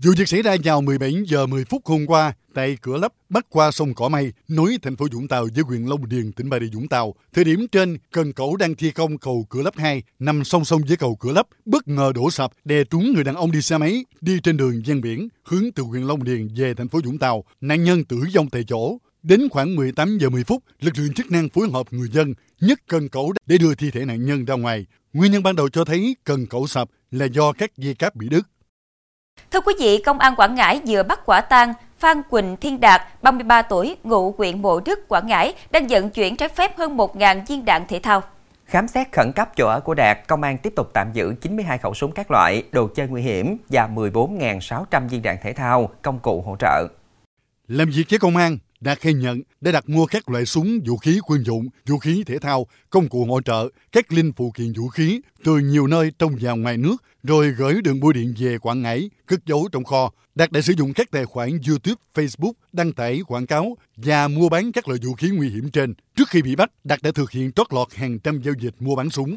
Vụ 0.02 0.12
việc 0.17 0.29
xảy 0.29 0.43
ra 0.43 0.56
vào 0.64 0.81
17 0.81 1.14
giờ 1.26 1.47
10 1.47 1.64
phút 1.64 1.87
hôm 1.87 2.06
qua 2.06 2.32
tại 2.55 2.76
cửa 2.82 2.97
lấp 2.97 3.12
bắc 3.29 3.47
qua 3.50 3.70
sông 3.70 3.94
Cỏ 3.94 4.08
Mây, 4.08 4.32
nối 4.49 4.79
thành 4.82 4.97
phố 4.97 5.06
Vũng 5.12 5.29
Tàu 5.29 5.49
với 5.55 5.64
huyện 5.64 5.85
Long 5.85 6.08
Điền, 6.08 6.32
tỉnh 6.32 6.50
Bà 6.50 6.58
Rịa 6.61 6.67
Vũng 6.75 6.88
Tàu. 6.88 7.14
Thời 7.32 7.44
điểm 7.44 7.67
trên, 7.73 7.99
cần 8.12 8.32
cẩu 8.32 8.56
đang 8.56 8.75
thi 8.75 8.91
công 8.91 9.19
cầu 9.19 9.47
cửa 9.49 9.62
lấp 9.62 9.75
2 9.76 10.02
nằm 10.19 10.44
song 10.44 10.64
song 10.64 10.81
với 10.88 10.97
cầu 10.97 11.17
cửa 11.17 11.32
lấp, 11.32 11.47
bất 11.64 11.88
ngờ 11.88 12.12
đổ 12.14 12.31
sập 12.31 12.52
đè 12.64 12.85
trúng 12.85 13.12
người 13.12 13.25
đàn 13.25 13.35
ông 13.35 13.52
đi 13.52 13.62
xe 13.62 13.79
máy 13.79 14.05
đi 14.20 14.41
trên 14.43 14.56
đường 14.56 14.82
ven 14.87 15.00
biển 15.00 15.29
hướng 15.44 15.64
từ 15.75 15.82
huyện 15.82 16.02
Long 16.02 16.25
Điền 16.25 16.49
về 16.56 16.75
thành 16.75 16.88
phố 16.88 17.00
Vũng 17.05 17.19
Tàu. 17.19 17.44
Nạn 17.61 17.85
nhân 17.85 18.05
tử 18.05 18.17
vong 18.35 18.50
tại 18.50 18.64
chỗ. 18.67 18.99
Đến 19.23 19.49
khoảng 19.50 19.76
18 19.76 20.19
giờ 20.19 20.31
10 20.31 20.44
phút, 20.44 20.64
lực 20.81 20.99
lượng 20.99 21.14
chức 21.14 21.31
năng 21.31 21.49
phối 21.49 21.69
hợp 21.73 21.87
người 21.91 22.08
dân 22.12 22.35
nhấc 22.61 22.81
cần 22.87 23.08
cẩu 23.08 23.32
để 23.47 23.58
đưa 23.58 23.75
thi 23.75 23.91
thể 23.91 24.05
nạn 24.05 24.26
nhân 24.26 24.44
ra 24.44 24.55
ngoài. 24.55 24.87
Nguyên 25.12 25.32
nhân 25.32 25.43
ban 25.43 25.56
đầu 25.56 25.69
cho 25.69 25.85
thấy 25.85 26.17
cần 26.25 26.47
cẩu 26.47 26.67
sập 26.67 26.88
là 27.11 27.26
do 27.26 27.52
các 27.52 27.76
dây 27.76 27.94
cáp 27.94 28.17
bị 28.17 28.29
đứt. 28.29 28.47
Thưa 29.50 29.60
quý 29.60 29.75
vị, 29.78 30.02
Công 30.06 30.19
an 30.19 30.34
Quảng 30.37 30.54
Ngãi 30.54 30.81
vừa 30.87 31.02
bắt 31.02 31.20
quả 31.26 31.40
tang 31.40 31.75
Phan 31.98 32.22
Quỳnh 32.22 32.56
Thiên 32.56 32.81
Đạt, 32.81 33.02
33 33.22 33.62
tuổi, 33.62 33.96
ngụ 34.04 34.34
huyện 34.38 34.62
Mộ 34.62 34.81
Đức, 34.81 35.08
Quảng 35.08 35.26
Ngãi, 35.26 35.54
đang 35.70 35.87
vận 35.87 36.10
chuyển 36.10 36.37
trái 36.37 36.48
phép 36.48 36.78
hơn 36.78 36.96
1.000 36.96 37.46
viên 37.46 37.64
đạn 37.64 37.84
thể 37.88 38.00
thao. 38.02 38.22
Khám 38.64 38.88
xét 38.88 39.12
khẩn 39.12 39.32
cấp 39.32 39.48
chỗ 39.56 39.69
ở 39.69 39.81
của 39.81 39.94
Đạt, 39.94 40.19
công 40.28 40.42
an 40.42 40.58
tiếp 40.58 40.72
tục 40.76 40.90
tạm 40.92 41.12
giữ 41.12 41.34
92 41.40 41.78
khẩu 41.78 41.94
súng 41.94 42.12
các 42.12 42.31
loại, 42.31 42.62
đồ 42.72 42.88
chơi 42.94 43.08
nguy 43.08 43.22
hiểm 43.22 43.56
và 43.69 43.88
14.600 43.94 45.08
viên 45.08 45.22
đạn 45.22 45.37
thể 45.42 45.52
thao, 45.52 45.90
công 46.02 46.19
cụ 46.19 46.42
hỗ 46.46 46.56
trợ. 46.56 46.88
Làm 47.69 47.90
việc 47.90 48.04
với 48.10 48.19
công 48.19 48.37
an, 48.37 48.58
Đạt 48.80 49.00
khai 49.00 49.14
nhận 49.14 49.42
đã 49.60 49.72
đặt 49.72 49.88
mua 49.88 50.06
các 50.06 50.28
loại 50.28 50.46
súng, 50.46 50.80
vũ 50.86 50.96
khí 50.96 51.18
quân 51.26 51.44
dụng, 51.44 51.68
vũ 51.86 51.98
khí 51.98 52.22
thể 52.26 52.38
thao, 52.38 52.66
công 52.90 53.08
cụ 53.08 53.24
hỗ 53.24 53.40
trợ, 53.40 53.68
các 53.92 54.12
linh 54.12 54.32
phụ 54.36 54.50
kiện 54.50 54.72
vũ 54.72 54.88
khí 54.88 55.20
từ 55.44 55.58
nhiều 55.58 55.86
nơi 55.86 56.12
trong 56.18 56.36
và 56.40 56.52
ngoài 56.52 56.76
nước, 56.76 56.96
rồi 57.22 57.50
gửi 57.50 57.82
đường 57.84 58.00
bưu 58.00 58.12
điện 58.12 58.34
về 58.38 58.58
Quảng 58.58 58.82
Ngãi, 58.82 59.10
cất 59.26 59.40
giấu 59.46 59.68
trong 59.72 59.84
kho. 59.84 60.12
Đạt 60.34 60.52
đã 60.52 60.60
sử 60.60 60.72
dụng 60.72 60.92
các 60.92 61.10
tài 61.10 61.24
khoản 61.24 61.50
YouTube, 61.68 62.02
Facebook 62.14 62.52
đăng 62.72 62.92
tải 62.92 63.20
quảng 63.26 63.46
cáo 63.46 63.76
và 63.96 64.28
mua 64.28 64.48
bán 64.48 64.72
các 64.72 64.88
loại 64.88 65.00
vũ 65.02 65.14
khí 65.14 65.28
nguy 65.28 65.48
hiểm 65.48 65.70
trên. 65.70 65.94
Trước 66.16 66.28
khi 66.28 66.42
bị 66.42 66.56
bắt, 66.56 66.70
Đạt 66.84 67.02
đã 67.02 67.10
thực 67.14 67.30
hiện 67.30 67.52
trót 67.52 67.66
lọt 67.72 67.94
hàng 67.94 68.18
trăm 68.18 68.42
giao 68.42 68.54
dịch 68.60 68.74
mua 68.80 68.96
bán 68.96 69.10
súng. 69.10 69.36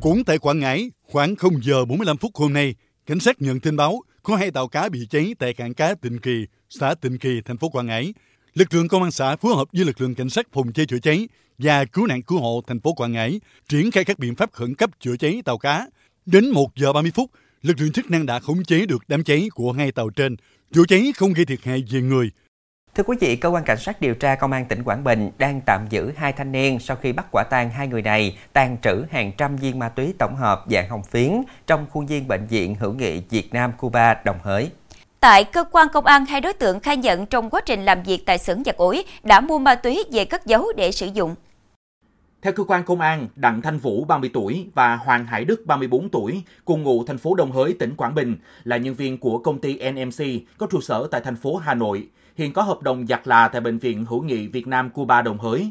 Cũng 0.00 0.24
tại 0.24 0.38
Quảng 0.38 0.60
Ngãi, 0.60 0.90
khoảng 1.02 1.36
0 1.36 1.62
giờ 1.62 1.84
45 1.84 2.16
phút 2.16 2.30
hôm 2.34 2.52
nay, 2.52 2.74
cảnh 3.06 3.20
sát 3.20 3.42
nhận 3.42 3.60
tin 3.60 3.76
báo 3.76 4.02
có 4.22 4.36
hai 4.36 4.50
tàu 4.50 4.68
cá 4.68 4.88
bị 4.88 5.06
cháy 5.10 5.34
tại 5.38 5.54
cảng 5.54 5.74
cá 5.74 5.94
Tịnh 5.94 6.18
Kỳ, 6.18 6.46
xã 6.70 6.94
Tịnh 6.94 7.18
Kỳ, 7.18 7.40
thành 7.44 7.58
phố 7.58 7.68
Quảng 7.68 7.86
Ngãi. 7.86 8.12
Lực 8.54 8.74
lượng 8.74 8.88
công 8.88 9.02
an 9.02 9.10
xã 9.10 9.36
phối 9.36 9.54
hợp 9.54 9.68
với 9.72 9.84
lực 9.84 10.00
lượng 10.00 10.14
cảnh 10.14 10.30
sát 10.30 10.46
phòng 10.52 10.72
cháy 10.72 10.86
chữa 10.86 10.98
cháy 10.98 11.28
và 11.58 11.84
cứu 11.84 12.06
nạn 12.06 12.22
cứu 12.22 12.38
hộ 12.38 12.62
thành 12.66 12.80
phố 12.80 12.92
Quảng 12.92 13.12
Ngãi 13.12 13.40
triển 13.68 13.90
khai 13.90 14.04
các 14.04 14.18
biện 14.18 14.34
pháp 14.34 14.52
khẩn 14.52 14.74
cấp 14.74 14.90
chữa 15.00 15.16
cháy 15.16 15.42
tàu 15.44 15.58
cá. 15.58 15.86
Đến 16.26 16.50
1 16.50 16.76
giờ 16.76 16.92
30 16.92 17.12
phút, 17.14 17.30
lực 17.62 17.80
lượng 17.80 17.92
chức 17.92 18.10
năng 18.10 18.26
đã 18.26 18.40
khống 18.40 18.64
chế 18.64 18.86
được 18.86 19.02
đám 19.08 19.24
cháy 19.24 19.48
của 19.54 19.72
hai 19.72 19.92
tàu 19.92 20.10
trên. 20.10 20.36
Vụ 20.74 20.84
cháy 20.88 21.12
không 21.16 21.32
gây 21.32 21.44
thiệt 21.44 21.58
hại 21.64 21.84
về 21.90 22.00
người. 22.00 22.30
Thưa 22.94 23.02
quý 23.02 23.16
vị, 23.20 23.36
cơ 23.36 23.48
quan 23.48 23.64
cảnh 23.64 23.78
sát 23.78 24.00
điều 24.00 24.14
tra 24.14 24.34
công 24.34 24.52
an 24.52 24.64
tỉnh 24.64 24.82
Quảng 24.82 25.04
Bình 25.04 25.30
đang 25.38 25.60
tạm 25.66 25.86
giữ 25.90 26.12
hai 26.16 26.32
thanh 26.32 26.52
niên 26.52 26.78
sau 26.78 26.96
khi 26.96 27.12
bắt 27.12 27.26
quả 27.32 27.44
tang 27.50 27.70
hai 27.70 27.88
người 27.88 28.02
này 28.02 28.38
tàn 28.52 28.76
trữ 28.82 29.04
hàng 29.10 29.32
trăm 29.38 29.56
viên 29.56 29.78
ma 29.78 29.88
túy 29.88 30.14
tổng 30.18 30.36
hợp 30.36 30.64
dạng 30.70 30.88
hồng 30.88 31.02
phiến 31.02 31.32
trong 31.66 31.86
khuôn 31.90 32.06
viên 32.06 32.28
bệnh 32.28 32.46
viện 32.46 32.74
hữu 32.74 32.92
nghị 32.92 33.22
Việt 33.30 33.54
Nam 33.54 33.72
Cuba 33.78 34.14
Đồng 34.24 34.38
Hới. 34.42 34.70
Tại 35.20 35.44
cơ 35.44 35.64
quan 35.64 35.88
công 35.92 36.06
an, 36.06 36.26
hai 36.26 36.40
đối 36.40 36.52
tượng 36.52 36.80
khai 36.80 36.96
nhận 36.96 37.26
trong 37.26 37.50
quá 37.50 37.60
trình 37.66 37.84
làm 37.84 38.02
việc 38.02 38.26
tại 38.26 38.38
xưởng 38.38 38.64
giặt 38.64 38.76
ủi 38.76 39.04
đã 39.22 39.40
mua 39.40 39.58
ma 39.58 39.74
túy 39.74 40.04
về 40.12 40.24
cất 40.24 40.46
giấu 40.46 40.72
để 40.76 40.92
sử 40.92 41.06
dụng. 41.14 41.34
Theo 42.42 42.52
cơ 42.52 42.64
quan 42.64 42.84
công 42.84 43.00
an, 43.00 43.28
Đặng 43.36 43.62
Thanh 43.62 43.78
Vũ 43.78 44.04
30 44.04 44.30
tuổi 44.32 44.66
và 44.74 44.96
Hoàng 44.96 45.26
Hải 45.26 45.44
Đức 45.44 45.66
34 45.66 46.08
tuổi, 46.08 46.42
cùng 46.64 46.82
ngụ 46.82 47.04
thành 47.04 47.18
phố 47.18 47.34
Đồng 47.34 47.52
Hới, 47.52 47.72
tỉnh 47.78 47.96
Quảng 47.96 48.14
Bình, 48.14 48.36
là 48.64 48.76
nhân 48.76 48.94
viên 48.94 49.18
của 49.18 49.38
công 49.38 49.58
ty 49.58 49.78
NMC 49.90 50.24
có 50.58 50.66
trụ 50.66 50.80
sở 50.80 51.08
tại 51.10 51.20
thành 51.24 51.36
phố 51.36 51.56
Hà 51.56 51.74
Nội, 51.74 52.08
hiện 52.36 52.52
có 52.52 52.62
hợp 52.62 52.82
đồng 52.82 53.06
giặt 53.06 53.28
là 53.28 53.48
tại 53.48 53.60
bệnh 53.60 53.78
viện 53.78 54.04
hữu 54.04 54.22
nghị 54.22 54.46
Việt 54.46 54.66
Nam 54.66 54.90
Cuba 54.90 55.22
Đồng 55.22 55.38
Hới. 55.38 55.70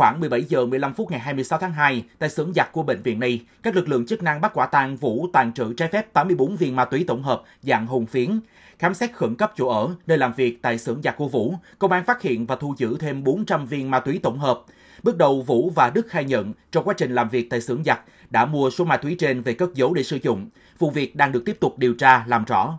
Khoảng 0.00 0.20
17 0.20 0.42
giờ 0.42 0.66
15 0.66 0.94
phút 0.94 1.10
ngày 1.10 1.20
26 1.20 1.58
tháng 1.58 1.72
2, 1.72 2.04
tại 2.18 2.30
xưởng 2.30 2.52
giặt 2.54 2.72
của 2.72 2.82
bệnh 2.82 3.02
viện 3.02 3.20
này, 3.20 3.40
các 3.62 3.76
lực 3.76 3.88
lượng 3.88 4.06
chức 4.06 4.22
năng 4.22 4.40
bắt 4.40 4.50
quả 4.54 4.66
tang 4.66 4.96
Vũ 4.96 5.26
tàn 5.32 5.52
trữ 5.52 5.72
trái 5.72 5.88
phép 5.88 6.12
84 6.12 6.56
viên 6.56 6.76
ma 6.76 6.84
túy 6.84 7.04
tổng 7.06 7.22
hợp 7.22 7.42
dạng 7.62 7.86
hồng 7.86 8.06
phiến. 8.06 8.40
Khám 8.78 8.94
xét 8.94 9.12
khẩn 9.12 9.34
cấp 9.34 9.52
chỗ 9.56 9.68
ở, 9.68 9.94
nơi 10.06 10.18
làm 10.18 10.32
việc 10.32 10.62
tại 10.62 10.78
xưởng 10.78 11.02
giặt 11.02 11.16
của 11.16 11.28
Vũ, 11.28 11.54
công 11.78 11.92
an 11.92 12.04
phát 12.04 12.22
hiện 12.22 12.46
và 12.46 12.56
thu 12.56 12.74
giữ 12.78 12.96
thêm 13.00 13.24
400 13.24 13.66
viên 13.66 13.90
ma 13.90 14.00
túy 14.00 14.20
tổng 14.22 14.38
hợp. 14.38 14.62
Bước 15.02 15.16
đầu 15.16 15.42
Vũ 15.42 15.70
và 15.70 15.90
Đức 15.90 16.06
khai 16.08 16.24
nhận 16.24 16.52
trong 16.72 16.84
quá 16.84 16.94
trình 16.96 17.14
làm 17.14 17.28
việc 17.28 17.50
tại 17.50 17.60
xưởng 17.60 17.84
giặt 17.84 18.00
đã 18.30 18.46
mua 18.46 18.70
số 18.70 18.84
ma 18.84 18.96
túy 18.96 19.16
trên 19.18 19.42
về 19.42 19.54
cất 19.54 19.74
giấu 19.74 19.94
để 19.94 20.02
sử 20.02 20.18
dụng. 20.22 20.48
Vụ 20.78 20.90
việc 20.90 21.16
đang 21.16 21.32
được 21.32 21.42
tiếp 21.46 21.56
tục 21.60 21.78
điều 21.78 21.94
tra 21.94 22.24
làm 22.26 22.44
rõ. 22.44 22.78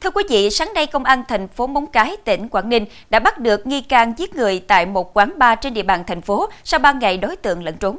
Thưa 0.00 0.10
quý 0.10 0.24
vị, 0.30 0.50
sáng 0.50 0.72
nay 0.74 0.86
Công 0.86 1.04
an 1.04 1.22
thành 1.28 1.48
phố 1.48 1.66
Móng 1.66 1.86
Cái, 1.92 2.16
tỉnh 2.24 2.48
Quảng 2.48 2.68
Ninh 2.68 2.84
đã 3.10 3.18
bắt 3.18 3.40
được 3.40 3.66
nghi 3.66 3.80
can 3.80 4.12
giết 4.18 4.34
người 4.34 4.60
tại 4.60 4.86
một 4.86 5.16
quán 5.16 5.38
bar 5.38 5.58
trên 5.62 5.74
địa 5.74 5.82
bàn 5.82 6.04
thành 6.06 6.20
phố 6.20 6.48
sau 6.64 6.80
3 6.80 6.92
ngày 6.92 7.18
đối 7.18 7.36
tượng 7.36 7.62
lẫn 7.64 7.76
trốn. 7.80 7.96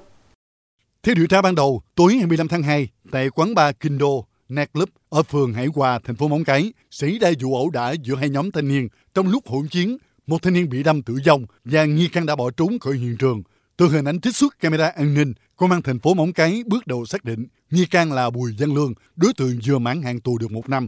Theo 1.04 1.16
điều 1.16 1.28
tra 1.28 1.42
ban 1.42 1.56
đầu, 1.56 1.82
tối 1.96 2.16
25 2.16 2.48
tháng 2.48 2.64
2, 2.64 2.88
tại 3.12 3.30
quán 3.30 3.56
bar 3.56 3.76
Kindo, 3.80 4.08
Nightclub 4.50 4.90
ở 5.10 5.24
phường 5.24 5.54
Hải 5.54 5.68
Hòa, 5.76 6.00
thành 6.04 6.16
phố 6.16 6.28
Móng 6.28 6.44
Cái, 6.44 6.74
xảy 6.92 7.18
ra 7.22 7.32
vụ 7.40 7.56
ẩu 7.56 7.70
đả 7.70 7.92
giữa 7.92 8.16
hai 8.16 8.30
nhóm 8.30 8.52
thanh 8.52 8.68
niên. 8.68 8.88
Trong 9.14 9.28
lúc 9.28 9.48
hỗn 9.48 9.68
chiến, 9.68 9.98
một 10.28 10.42
thanh 10.42 10.54
niên 10.54 10.70
bị 10.70 10.84
đâm 10.84 11.02
tử 11.02 11.20
vong 11.28 11.46
và 11.66 11.86
nghi 11.86 12.08
can 12.08 12.26
đã 12.26 12.36
bỏ 12.36 12.50
trốn 12.58 12.80
khỏi 12.80 12.94
hiện 12.94 13.18
trường. 13.18 13.44
Từ 13.78 13.90
hình 13.90 14.06
ảnh 14.06 14.22
trích 14.22 14.36
xuất 14.36 14.60
camera 14.60 14.88
an 14.88 15.14
ninh, 15.14 15.34
công 15.56 15.72
an 15.72 15.82
thành 15.82 16.00
phố 16.00 16.14
Móng 16.14 16.34
Cái 16.34 16.64
bước 16.66 16.88
đầu 16.88 17.06
xác 17.06 17.24
định 17.24 17.46
nghi 17.72 17.86
can 17.86 18.12
là 18.12 18.30
Bùi 18.30 18.56
Văn 18.60 18.74
Lương, 18.76 18.94
đối 19.16 19.34
tượng 19.34 19.60
vừa 19.66 19.80
mãn 19.80 20.02
hạn 20.02 20.20
tù 20.20 20.38
được 20.38 20.52
một 20.52 20.70
năm. 20.70 20.88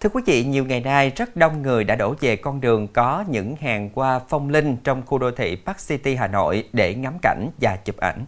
Thưa 0.00 0.10
quý 0.12 0.22
vị, 0.26 0.44
nhiều 0.44 0.64
ngày 0.64 0.80
nay 0.80 1.12
rất 1.16 1.36
đông 1.36 1.62
người 1.62 1.84
đã 1.84 1.96
đổ 1.96 2.14
về 2.20 2.36
con 2.36 2.60
đường 2.60 2.88
có 2.88 3.24
những 3.28 3.56
hàng 3.56 3.90
qua 3.90 4.20
phong 4.28 4.48
linh 4.48 4.76
trong 4.84 5.02
khu 5.06 5.18
đô 5.18 5.30
thị 5.30 5.56
Park 5.66 5.78
City 5.88 6.14
Hà 6.14 6.26
Nội 6.26 6.68
để 6.72 6.94
ngắm 6.94 7.18
cảnh 7.22 7.50
và 7.60 7.76
chụp 7.76 7.96
ảnh. 7.96 8.24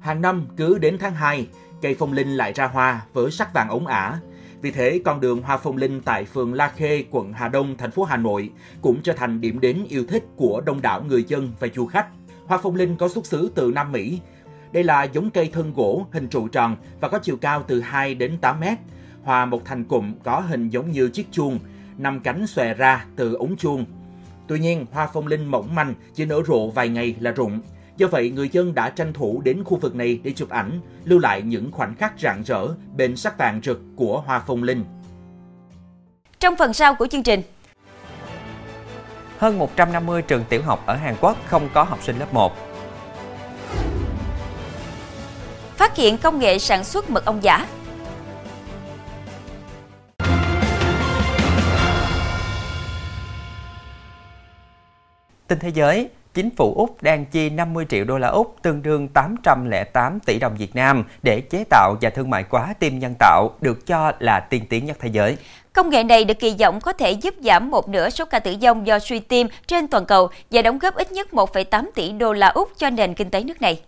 Hàng 0.00 0.22
năm 0.22 0.46
cứ 0.56 0.78
đến 0.78 0.98
tháng 1.00 1.14
2, 1.14 1.46
cây 1.82 1.96
phong 1.98 2.12
linh 2.12 2.36
lại 2.36 2.52
ra 2.52 2.66
hoa 2.66 3.02
với 3.12 3.30
sắc 3.30 3.54
vàng 3.54 3.68
ống 3.68 3.86
ả. 3.86 4.18
Vì 4.62 4.70
thế, 4.70 5.00
con 5.04 5.20
đường 5.20 5.42
hoa 5.42 5.56
phong 5.56 5.76
linh 5.76 6.00
tại 6.00 6.24
phường 6.24 6.54
La 6.54 6.68
Khê, 6.68 7.04
quận 7.10 7.32
Hà 7.32 7.48
Đông, 7.48 7.76
thành 7.76 7.90
phố 7.90 8.04
Hà 8.04 8.16
Nội 8.16 8.50
cũng 8.82 9.02
trở 9.02 9.12
thành 9.12 9.40
điểm 9.40 9.60
đến 9.60 9.86
yêu 9.88 10.04
thích 10.08 10.24
của 10.36 10.60
đông 10.60 10.82
đảo 10.82 11.02
người 11.02 11.24
dân 11.28 11.52
và 11.60 11.68
du 11.74 11.86
khách. 11.86 12.06
Hoa 12.46 12.58
phong 12.62 12.74
linh 12.74 12.96
có 12.96 13.08
xuất 13.08 13.26
xứ 13.26 13.52
từ 13.54 13.72
Nam 13.74 13.92
Mỹ. 13.92 14.20
Đây 14.72 14.84
là 14.84 15.04
giống 15.04 15.30
cây 15.30 15.50
thân 15.52 15.72
gỗ, 15.74 16.06
hình 16.12 16.28
trụ 16.28 16.48
tròn 16.48 16.76
và 17.00 17.08
có 17.08 17.18
chiều 17.18 17.36
cao 17.36 17.64
từ 17.66 17.80
2 17.80 18.14
đến 18.14 18.38
8 18.40 18.60
mét. 18.60 18.78
Hoa 19.26 19.44
một 19.46 19.64
thành 19.64 19.84
cụm 19.84 20.14
có 20.24 20.40
hình 20.40 20.68
giống 20.68 20.90
như 20.90 21.08
chiếc 21.08 21.32
chuông, 21.32 21.58
năm 21.98 22.20
cánh 22.20 22.46
xòe 22.46 22.74
ra 22.74 23.04
từ 23.16 23.34
ống 23.34 23.56
chuông. 23.56 23.84
Tuy 24.48 24.58
nhiên, 24.58 24.86
hoa 24.92 25.08
phong 25.12 25.26
linh 25.26 25.46
mỏng 25.46 25.74
manh 25.74 25.94
chỉ 26.14 26.24
nở 26.24 26.42
rộ 26.46 26.70
vài 26.70 26.88
ngày 26.88 27.14
là 27.20 27.30
rụng. 27.30 27.60
Do 27.96 28.06
vậy, 28.06 28.30
người 28.30 28.48
dân 28.48 28.74
đã 28.74 28.90
tranh 28.90 29.12
thủ 29.12 29.40
đến 29.44 29.64
khu 29.64 29.78
vực 29.78 29.94
này 29.94 30.20
để 30.22 30.32
chụp 30.32 30.48
ảnh, 30.48 30.80
lưu 31.04 31.18
lại 31.18 31.42
những 31.42 31.72
khoảnh 31.72 31.94
khắc 31.94 32.12
rạng 32.20 32.42
rỡ 32.42 32.66
bên 32.96 33.16
sắc 33.16 33.38
vàng 33.38 33.60
rực 33.64 33.80
của 33.96 34.20
hoa 34.26 34.42
phong 34.46 34.62
linh. 34.62 34.84
Trong 36.40 36.56
phần 36.56 36.72
sau 36.72 36.94
của 36.94 37.06
chương 37.06 37.22
trình, 37.22 37.42
hơn 39.38 39.58
150 39.58 40.22
trường 40.22 40.44
tiểu 40.48 40.62
học 40.62 40.82
ở 40.86 40.94
Hàn 40.94 41.16
Quốc 41.20 41.36
không 41.46 41.68
có 41.74 41.82
học 41.82 41.98
sinh 42.02 42.18
lớp 42.18 42.34
1. 42.34 42.52
Phát 45.76 45.96
hiện 45.96 46.18
công 46.18 46.38
nghệ 46.38 46.58
sản 46.58 46.84
xuất 46.84 47.10
mật 47.10 47.24
ong 47.24 47.42
giả. 47.42 47.66
Tin 55.48 55.58
thế 55.58 55.68
giới, 55.68 56.08
chính 56.34 56.50
phủ 56.50 56.74
Úc 56.76 57.02
đang 57.02 57.24
chi 57.24 57.50
50 57.50 57.86
triệu 57.88 58.04
đô 58.04 58.18
la 58.18 58.28
Úc 58.28 58.56
tương 58.62 58.82
đương 58.82 59.08
808 59.08 60.20
tỷ 60.20 60.38
đồng 60.38 60.56
Việt 60.58 60.76
Nam 60.76 61.04
để 61.22 61.40
chế 61.40 61.64
tạo 61.70 61.94
và 62.00 62.10
thương 62.10 62.30
mại 62.30 62.44
quá 62.50 62.74
tim 62.78 62.98
nhân 62.98 63.14
tạo 63.18 63.50
được 63.60 63.86
cho 63.86 64.12
là 64.18 64.40
tiên 64.40 64.62
tiến 64.68 64.86
nhất 64.86 64.96
thế 65.00 65.08
giới. 65.12 65.36
Công 65.72 65.90
nghệ 65.90 66.04
này 66.04 66.24
được 66.24 66.38
kỳ 66.38 66.56
vọng 66.60 66.80
có 66.80 66.92
thể 66.92 67.10
giúp 67.10 67.34
giảm 67.40 67.70
một 67.70 67.88
nửa 67.88 68.10
số 68.10 68.24
ca 68.24 68.38
tử 68.38 68.54
vong 68.62 68.86
do 68.86 68.98
suy 68.98 69.18
tim 69.18 69.46
trên 69.66 69.88
toàn 69.88 70.06
cầu 70.06 70.28
và 70.50 70.62
đóng 70.62 70.78
góp 70.78 70.94
ít 70.94 71.12
nhất 71.12 71.28
1,8 71.32 71.84
tỷ 71.94 72.12
đô 72.12 72.32
la 72.32 72.48
Úc 72.48 72.68
cho 72.78 72.90
nền 72.90 73.14
kinh 73.14 73.30
tế 73.30 73.44
nước 73.44 73.60
này. 73.60 73.80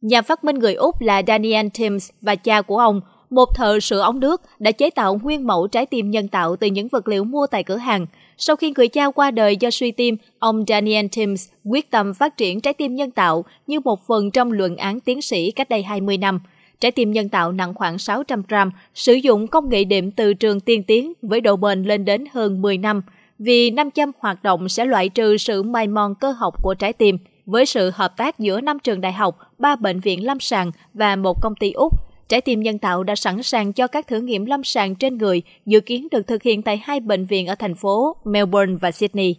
Nhà 0.00 0.22
phát 0.22 0.44
minh 0.44 0.58
người 0.58 0.74
Úc 0.74 1.00
là 1.00 1.22
Daniel 1.26 1.66
Timms 1.78 2.10
và 2.20 2.34
cha 2.34 2.62
của 2.62 2.78
ông, 2.78 3.00
một 3.30 3.56
thợ 3.56 3.80
sửa 3.80 4.00
ống 4.00 4.20
nước, 4.20 4.42
đã 4.58 4.72
chế 4.72 4.90
tạo 4.90 5.18
nguyên 5.22 5.46
mẫu 5.46 5.66
trái 5.66 5.86
tim 5.86 6.10
nhân 6.10 6.28
tạo 6.28 6.56
từ 6.56 6.66
những 6.66 6.88
vật 6.88 7.08
liệu 7.08 7.24
mua 7.24 7.46
tại 7.46 7.62
cửa 7.62 7.76
hàng. 7.76 8.06
Sau 8.44 8.56
khi 8.56 8.72
người 8.76 8.88
cha 8.88 9.10
qua 9.10 9.30
đời 9.30 9.56
do 9.56 9.70
suy 9.70 9.90
tim, 9.90 10.16
ông 10.38 10.64
Daniel 10.68 11.06
Timms 11.16 11.48
quyết 11.64 11.90
tâm 11.90 12.14
phát 12.14 12.36
triển 12.36 12.60
trái 12.60 12.74
tim 12.74 12.94
nhân 12.94 13.10
tạo 13.10 13.44
như 13.66 13.80
một 13.80 14.06
phần 14.06 14.30
trong 14.30 14.52
luận 14.52 14.76
án 14.76 15.00
tiến 15.00 15.22
sĩ 15.22 15.50
cách 15.50 15.68
đây 15.68 15.82
20 15.82 16.16
năm. 16.16 16.40
Trái 16.80 16.90
tim 16.90 17.12
nhân 17.12 17.28
tạo 17.28 17.52
nặng 17.52 17.74
khoảng 17.74 17.98
600 17.98 18.42
gram, 18.48 18.70
sử 18.94 19.12
dụng 19.12 19.46
công 19.46 19.68
nghệ 19.68 19.84
đệm 19.84 20.10
từ 20.10 20.34
trường 20.34 20.60
tiên 20.60 20.82
tiến 20.82 21.12
với 21.22 21.40
độ 21.40 21.56
bền 21.56 21.82
lên 21.82 22.04
đến 22.04 22.24
hơn 22.32 22.62
10 22.62 22.78
năm, 22.78 23.02
vì 23.38 23.70
nam 23.70 23.90
châm 23.90 24.10
hoạt 24.18 24.42
động 24.42 24.68
sẽ 24.68 24.84
loại 24.84 25.08
trừ 25.08 25.36
sự 25.36 25.62
mài 25.62 25.86
mòn 25.86 26.14
cơ 26.14 26.30
học 26.30 26.62
của 26.62 26.74
trái 26.74 26.92
tim. 26.92 27.18
Với 27.46 27.66
sự 27.66 27.90
hợp 27.94 28.16
tác 28.16 28.38
giữa 28.38 28.60
năm 28.60 28.78
trường 28.78 29.00
đại 29.00 29.12
học, 29.12 29.38
ba 29.58 29.76
bệnh 29.76 30.00
viện 30.00 30.26
lâm 30.26 30.40
sàng 30.40 30.70
và 30.94 31.16
một 31.16 31.42
công 31.42 31.54
ty 31.54 31.72
Úc, 31.72 32.11
trái 32.32 32.40
tim 32.40 32.60
nhân 32.60 32.78
tạo 32.78 33.02
đã 33.02 33.16
sẵn 33.16 33.42
sàng 33.42 33.72
cho 33.72 33.86
các 33.86 34.06
thử 34.06 34.20
nghiệm 34.20 34.44
lâm 34.44 34.64
sàng 34.64 34.94
trên 34.94 35.18
người, 35.18 35.42
dự 35.66 35.80
kiến 35.80 36.08
được 36.10 36.26
thực 36.26 36.42
hiện 36.42 36.62
tại 36.62 36.82
hai 36.84 37.00
bệnh 37.00 37.26
viện 37.26 37.46
ở 37.46 37.54
thành 37.54 37.74
phố 37.74 38.16
Melbourne 38.24 38.74
và 38.80 38.90
Sydney. 38.90 39.36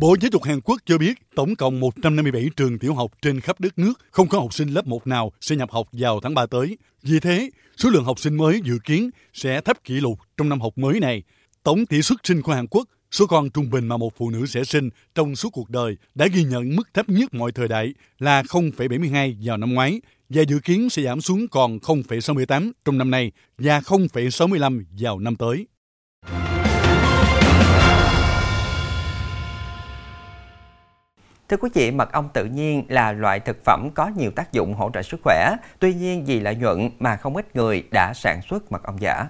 Bộ 0.00 0.16
Giáo 0.20 0.28
dục 0.32 0.42
Hàn 0.42 0.60
Quốc 0.60 0.80
cho 0.86 0.98
biết 0.98 1.12
tổng 1.34 1.56
cộng 1.56 1.80
157 1.80 2.48
trường 2.56 2.78
tiểu 2.78 2.94
học 2.94 3.12
trên 3.22 3.40
khắp 3.40 3.60
đất 3.60 3.78
nước 3.78 3.92
không 4.10 4.28
có 4.28 4.38
học 4.38 4.54
sinh 4.54 4.68
lớp 4.68 4.86
1 4.86 5.06
nào 5.06 5.32
sẽ 5.40 5.56
nhập 5.56 5.70
học 5.70 5.86
vào 5.92 6.20
tháng 6.20 6.34
3 6.34 6.46
tới. 6.46 6.78
Vì 7.02 7.20
thế, 7.20 7.50
số 7.76 7.90
lượng 7.90 8.04
học 8.04 8.20
sinh 8.20 8.36
mới 8.36 8.60
dự 8.64 8.78
kiến 8.84 9.10
sẽ 9.32 9.60
thấp 9.60 9.84
kỷ 9.84 9.94
lục 9.94 10.18
trong 10.36 10.48
năm 10.48 10.60
học 10.60 10.78
mới 10.78 11.00
này. 11.00 11.22
Tổng 11.62 11.86
tỷ 11.86 12.02
suất 12.02 12.18
sinh 12.24 12.42
của 12.42 12.52
Hàn 12.52 12.66
Quốc, 12.66 12.88
số 13.10 13.26
con 13.26 13.50
trung 13.50 13.70
bình 13.70 13.88
mà 13.88 13.96
một 13.96 14.12
phụ 14.16 14.30
nữ 14.30 14.46
sẽ 14.46 14.64
sinh 14.64 14.88
trong 15.14 15.36
suốt 15.36 15.50
cuộc 15.52 15.70
đời 15.70 15.96
đã 16.14 16.26
ghi 16.26 16.44
nhận 16.44 16.76
mức 16.76 16.94
thấp 16.94 17.08
nhất 17.08 17.34
mọi 17.34 17.52
thời 17.52 17.68
đại 17.68 17.94
là 18.18 18.42
0,72 18.42 19.34
vào 19.44 19.56
năm 19.56 19.74
ngoái 19.74 20.00
và 20.34 20.42
dự 20.42 20.58
kiến 20.58 20.90
sẽ 20.90 21.02
giảm 21.02 21.20
xuống 21.20 21.48
còn 21.50 21.78
0,68 21.78 22.72
trong 22.84 22.98
năm 22.98 23.10
nay 23.10 23.32
và 23.58 23.80
0,65 23.80 24.84
vào 24.98 25.18
năm 25.18 25.36
tới. 25.36 25.66
Thưa 31.48 31.56
quý 31.56 31.68
vị, 31.74 31.90
mật 31.90 32.12
ong 32.12 32.28
tự 32.34 32.44
nhiên 32.44 32.84
là 32.88 33.12
loại 33.12 33.40
thực 33.40 33.64
phẩm 33.64 33.88
có 33.94 34.10
nhiều 34.16 34.30
tác 34.30 34.52
dụng 34.52 34.74
hỗ 34.74 34.90
trợ 34.94 35.02
sức 35.02 35.20
khỏe, 35.24 35.56
tuy 35.78 35.94
nhiên 35.94 36.24
vì 36.24 36.40
lợi 36.40 36.54
nhuận 36.54 36.90
mà 36.98 37.16
không 37.16 37.36
ít 37.36 37.56
người 37.56 37.84
đã 37.90 38.12
sản 38.14 38.40
xuất 38.50 38.72
mật 38.72 38.82
ong 38.82 39.00
giả. 39.00 39.26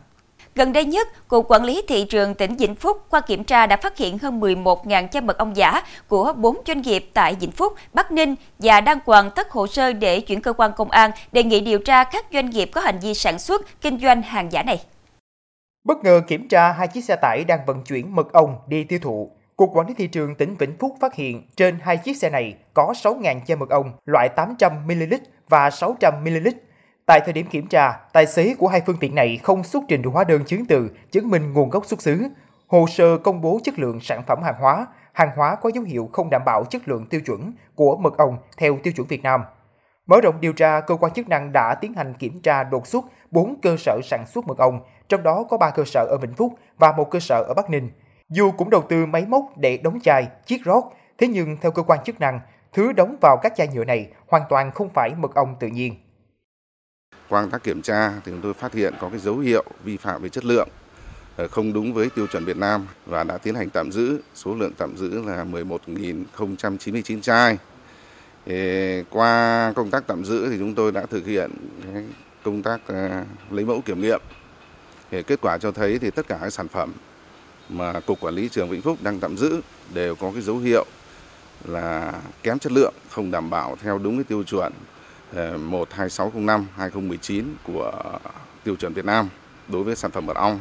Gần 0.55 0.73
đây 0.73 0.85
nhất, 0.85 1.29
Cục 1.29 1.49
Quản 1.49 1.65
lý 1.65 1.83
Thị 1.89 2.05
trường 2.05 2.35
tỉnh 2.35 2.57
Vĩnh 2.57 2.75
Phúc 2.75 3.07
qua 3.11 3.21
kiểm 3.21 3.45
tra 3.45 3.67
đã 3.67 3.77
phát 3.77 3.97
hiện 3.97 4.19
hơn 4.19 4.41
11.000 4.41 5.09
chai 5.09 5.23
mật 5.23 5.39
ong 5.39 5.57
giả 5.57 5.83
của 6.09 6.33
4 6.33 6.57
doanh 6.67 6.83
nghiệp 6.83 7.11
tại 7.15 7.37
Vĩnh 7.41 7.51
Phúc, 7.51 7.73
Bắc 7.93 8.13
Ninh 8.13 8.35
và 8.59 8.81
đang 8.81 8.99
hoàn 9.07 9.31
tất 9.31 9.51
hồ 9.51 9.67
sơ 9.67 9.93
để 9.93 10.21
chuyển 10.21 10.41
cơ 10.41 10.53
quan 10.53 10.73
công 10.77 10.91
an 10.91 11.11
đề 11.33 11.43
nghị 11.43 11.61
điều 11.61 11.79
tra 11.79 12.05
các 12.05 12.27
doanh 12.33 12.51
nghiệp 12.51 12.71
có 12.73 12.81
hành 12.81 12.99
vi 12.99 13.15
sản 13.15 13.39
xuất, 13.39 13.81
kinh 13.81 13.99
doanh 14.01 14.23
hàng 14.23 14.53
giả 14.53 14.63
này. 14.63 14.81
Bất 15.85 16.05
ngờ 16.05 16.23
kiểm 16.29 16.49
tra 16.49 16.73
hai 16.73 16.89
chiếc 16.89 17.05
xe 17.05 17.17
tải 17.17 17.45
đang 17.45 17.61
vận 17.67 17.83
chuyển 17.83 18.15
mật 18.15 18.33
ong 18.33 18.57
đi 18.67 18.85
tiêu 18.85 18.99
thụ. 19.03 19.31
Cục 19.57 19.71
Quản 19.75 19.87
lý 19.87 19.95
Thị 19.95 20.07
trường 20.07 20.35
tỉnh 20.35 20.57
Vĩnh 20.57 20.77
Phúc 20.79 20.97
phát 21.01 21.15
hiện 21.15 21.43
trên 21.57 21.79
hai 21.83 21.97
chiếc 21.97 22.17
xe 22.17 22.31
này 22.31 22.55
có 22.75 22.93
6.000 23.03 23.41
chai 23.47 23.57
mật 23.57 23.71
ong 23.71 23.93
loại 24.07 24.29
800ml 24.37 25.19
và 25.49 25.69
600ml 25.69 26.51
Tại 27.13 27.21
thời 27.21 27.33
điểm 27.33 27.47
kiểm 27.47 27.67
tra, 27.67 27.99
tài 28.13 28.27
xế 28.27 28.55
của 28.59 28.69
hai 28.69 28.83
phương 28.87 28.97
tiện 29.01 29.15
này 29.15 29.41
không 29.43 29.65
xuất 29.65 29.83
trình 29.89 30.03
được 30.03 30.11
hóa 30.13 30.25
đơn 30.25 30.45
chứng 30.45 30.67
từ 30.67 30.91
chứng 31.11 31.31
minh 31.31 31.53
nguồn 31.53 31.71
gốc 31.71 31.87
xuất 31.87 32.03
xứ, 32.03 32.29
hồ 32.69 32.87
sơ 32.89 33.19
công 33.19 33.41
bố 33.41 33.61
chất 33.65 33.79
lượng 33.79 34.01
sản 34.01 34.23
phẩm 34.27 34.43
hàng 34.43 34.55
hóa, 34.59 34.87
hàng 35.13 35.31
hóa 35.37 35.55
có 35.55 35.71
dấu 35.75 35.85
hiệu 35.85 36.11
không 36.13 36.31
đảm 36.31 36.43
bảo 36.47 36.65
chất 36.65 36.89
lượng 36.89 37.07
tiêu 37.07 37.21
chuẩn 37.21 37.53
của 37.75 37.97
mật 37.97 38.19
ong 38.19 38.39
theo 38.57 38.79
tiêu 38.83 38.93
chuẩn 38.93 39.07
Việt 39.07 39.23
Nam. 39.23 39.45
Mở 40.07 40.21
rộng 40.23 40.41
điều 40.41 40.53
tra, 40.53 40.81
cơ 40.81 40.97
quan 40.97 41.13
chức 41.13 41.29
năng 41.29 41.53
đã 41.53 41.75
tiến 41.75 41.95
hành 41.95 42.15
kiểm 42.15 42.41
tra 42.41 42.65
đột 42.65 42.87
xuất 42.87 43.05
4 43.31 43.61
cơ 43.63 43.77
sở 43.79 44.01
sản 44.05 44.25
xuất 44.27 44.47
mật 44.47 44.59
ong, 44.59 44.81
trong 45.09 45.23
đó 45.23 45.45
có 45.51 45.57
3 45.57 45.71
cơ 45.71 45.85
sở 45.87 46.07
ở 46.11 46.17
Vĩnh 46.23 46.35
Phúc 46.35 46.53
và 46.79 46.93
một 46.93 47.11
cơ 47.11 47.21
sở 47.21 47.45
ở 47.49 47.55
Bắc 47.55 47.71
Ninh. 47.71 47.91
Dù 48.29 48.51
cũng 48.51 48.71
đầu 48.71 48.83
tư 48.89 49.07
máy 49.07 49.27
móc 49.29 49.45
để 49.57 49.77
đóng 49.77 50.01
chai, 50.01 50.29
chiết 50.47 50.61
rót, 50.65 50.85
thế 51.19 51.29
nhưng 51.29 51.57
theo 51.61 51.73
cơ 51.73 51.83
quan 51.83 52.05
chức 52.05 52.21
năng, 52.21 52.41
thứ 52.73 52.93
đóng 52.93 53.17
vào 53.21 53.37
các 53.43 53.53
chai 53.57 53.69
nhựa 53.69 53.85
này 53.85 54.09
hoàn 54.29 54.43
toàn 54.49 54.71
không 54.71 54.89
phải 54.95 55.11
mật 55.19 55.35
ong 55.35 55.57
tự 55.61 55.67
nhiên. 55.67 55.95
Qua 57.33 57.43
công 57.43 57.51
tác 57.51 57.63
kiểm 57.65 57.83
tra 57.83 58.13
thì 58.25 58.33
chúng 58.33 58.41
tôi 58.41 58.55
phát 58.55 58.75
hiện 58.75 58.95
có 59.01 59.09
cái 59.09 59.19
dấu 59.19 59.39
hiệu 59.39 59.65
vi 59.85 59.97
phạm 59.97 60.23
về 60.23 60.29
chất 60.29 60.45
lượng 60.45 60.69
ờ, 61.37 61.49
không 61.49 61.73
đúng 61.73 61.95
với 61.95 62.11
tiêu 62.11 62.27
chuẩn 62.27 62.45
Việt 62.45 62.57
Nam 62.57 62.87
và 63.07 63.25
đã 63.25 63.39
tiến 63.39 63.55
hành 63.55 63.71
tạm 63.71 63.93
giữ. 63.93 64.19
Số 64.35 64.55
lượng 64.55 64.73
tạm 64.79 64.97
giữ 64.97 65.23
là 65.27 65.45
11.099 65.45 67.21
chai. 67.21 67.59
Qua 69.11 69.73
công 69.77 69.91
tác 69.91 70.07
tạm 70.07 70.25
giữ 70.25 70.51
thì 70.51 70.59
chúng 70.59 70.75
tôi 70.75 70.93
đã 70.93 71.07
thực 71.07 71.27
hiện 71.27 71.51
công 72.43 72.63
tác 72.63 72.81
ờ, 72.87 73.25
lấy 73.51 73.65
mẫu 73.65 73.81
kiểm 73.81 74.01
nghiệm. 74.01 74.21
Kết 75.11 75.41
quả 75.43 75.59
cho 75.59 75.73
thấy 75.73 75.99
thì 75.99 76.11
tất 76.11 76.29
cả 76.29 76.39
các 76.41 76.53
sản 76.53 76.69
phẩm 76.69 76.93
mà 77.69 78.01
Cục 78.01 78.21
Quản 78.21 78.35
lý 78.35 78.49
Trường 78.49 78.69
Vĩnh 78.69 78.83
Phúc 78.83 78.99
đang 79.03 79.21
tạm 79.21 79.37
giữ 79.37 79.61
đều 79.95 80.15
có 80.15 80.31
cái 80.33 80.43
dấu 80.43 80.59
hiệu 80.59 80.85
là 81.65 82.13
kém 82.43 82.59
chất 82.59 82.73
lượng, 82.73 82.95
không 83.11 83.31
đảm 83.31 83.51
bảo 83.51 83.77
theo 83.83 83.99
đúng 83.99 84.17
cái 84.17 84.25
tiêu 84.25 84.43
chuẩn 84.43 84.73
12605 85.33 86.67
2019 86.77 87.57
của 87.67 87.93
tiêu 88.65 88.77
chuẩn 88.77 88.93
Việt 88.93 89.05
Nam 89.05 89.29
đối 89.69 89.85
với 89.85 89.97
sản 89.97 90.11
phẩm 90.11 90.27
mật 90.27 90.37
ong. 90.37 90.61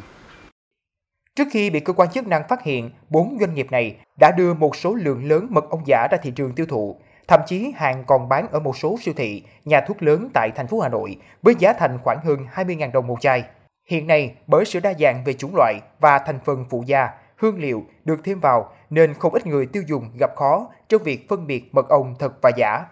Trước 1.35 1.47
khi 1.51 1.69
bị 1.69 1.79
cơ 1.79 1.93
quan 1.93 2.09
chức 2.09 2.27
năng 2.27 2.47
phát 2.49 2.63
hiện, 2.63 2.91
bốn 3.09 3.37
doanh 3.39 3.53
nghiệp 3.53 3.67
này 3.71 3.95
đã 4.19 4.31
đưa 4.37 4.53
một 4.53 4.75
số 4.75 4.93
lượng 4.93 5.29
lớn 5.29 5.47
mật 5.49 5.69
ong 5.69 5.83
giả 5.85 6.07
ra 6.11 6.17
thị 6.21 6.31
trường 6.35 6.53
tiêu 6.53 6.65
thụ. 6.69 6.95
Thậm 7.27 7.39
chí 7.47 7.73
hàng 7.75 8.03
còn 8.07 8.29
bán 8.29 8.47
ở 8.51 8.59
một 8.59 8.77
số 8.77 8.97
siêu 9.01 9.13
thị, 9.17 9.43
nhà 9.65 9.81
thuốc 9.87 10.03
lớn 10.03 10.29
tại 10.33 10.49
thành 10.55 10.67
phố 10.67 10.79
Hà 10.79 10.89
Nội 10.89 11.17
với 11.41 11.55
giá 11.59 11.73
thành 11.73 11.99
khoảng 12.03 12.19
hơn 12.23 12.39
20.000 12.53 12.91
đồng 12.91 13.07
một 13.07 13.21
chai. 13.21 13.43
Hiện 13.89 14.07
nay, 14.07 14.35
bởi 14.47 14.65
sự 14.65 14.79
đa 14.79 14.93
dạng 14.99 15.23
về 15.25 15.33
chủng 15.33 15.55
loại 15.55 15.79
và 15.99 16.19
thành 16.19 16.39
phần 16.45 16.65
phụ 16.69 16.83
gia, 16.87 17.09
hương 17.37 17.59
liệu 17.59 17.85
được 18.05 18.19
thêm 18.23 18.39
vào 18.39 18.73
nên 18.89 19.13
không 19.13 19.33
ít 19.33 19.47
người 19.47 19.65
tiêu 19.65 19.83
dùng 19.87 20.09
gặp 20.19 20.29
khó 20.35 20.67
trong 20.89 21.03
việc 21.03 21.29
phân 21.29 21.47
biệt 21.47 21.69
mật 21.75 21.89
ong 21.89 22.15
thật 22.19 22.41
và 22.41 22.51
giả. 22.57 22.85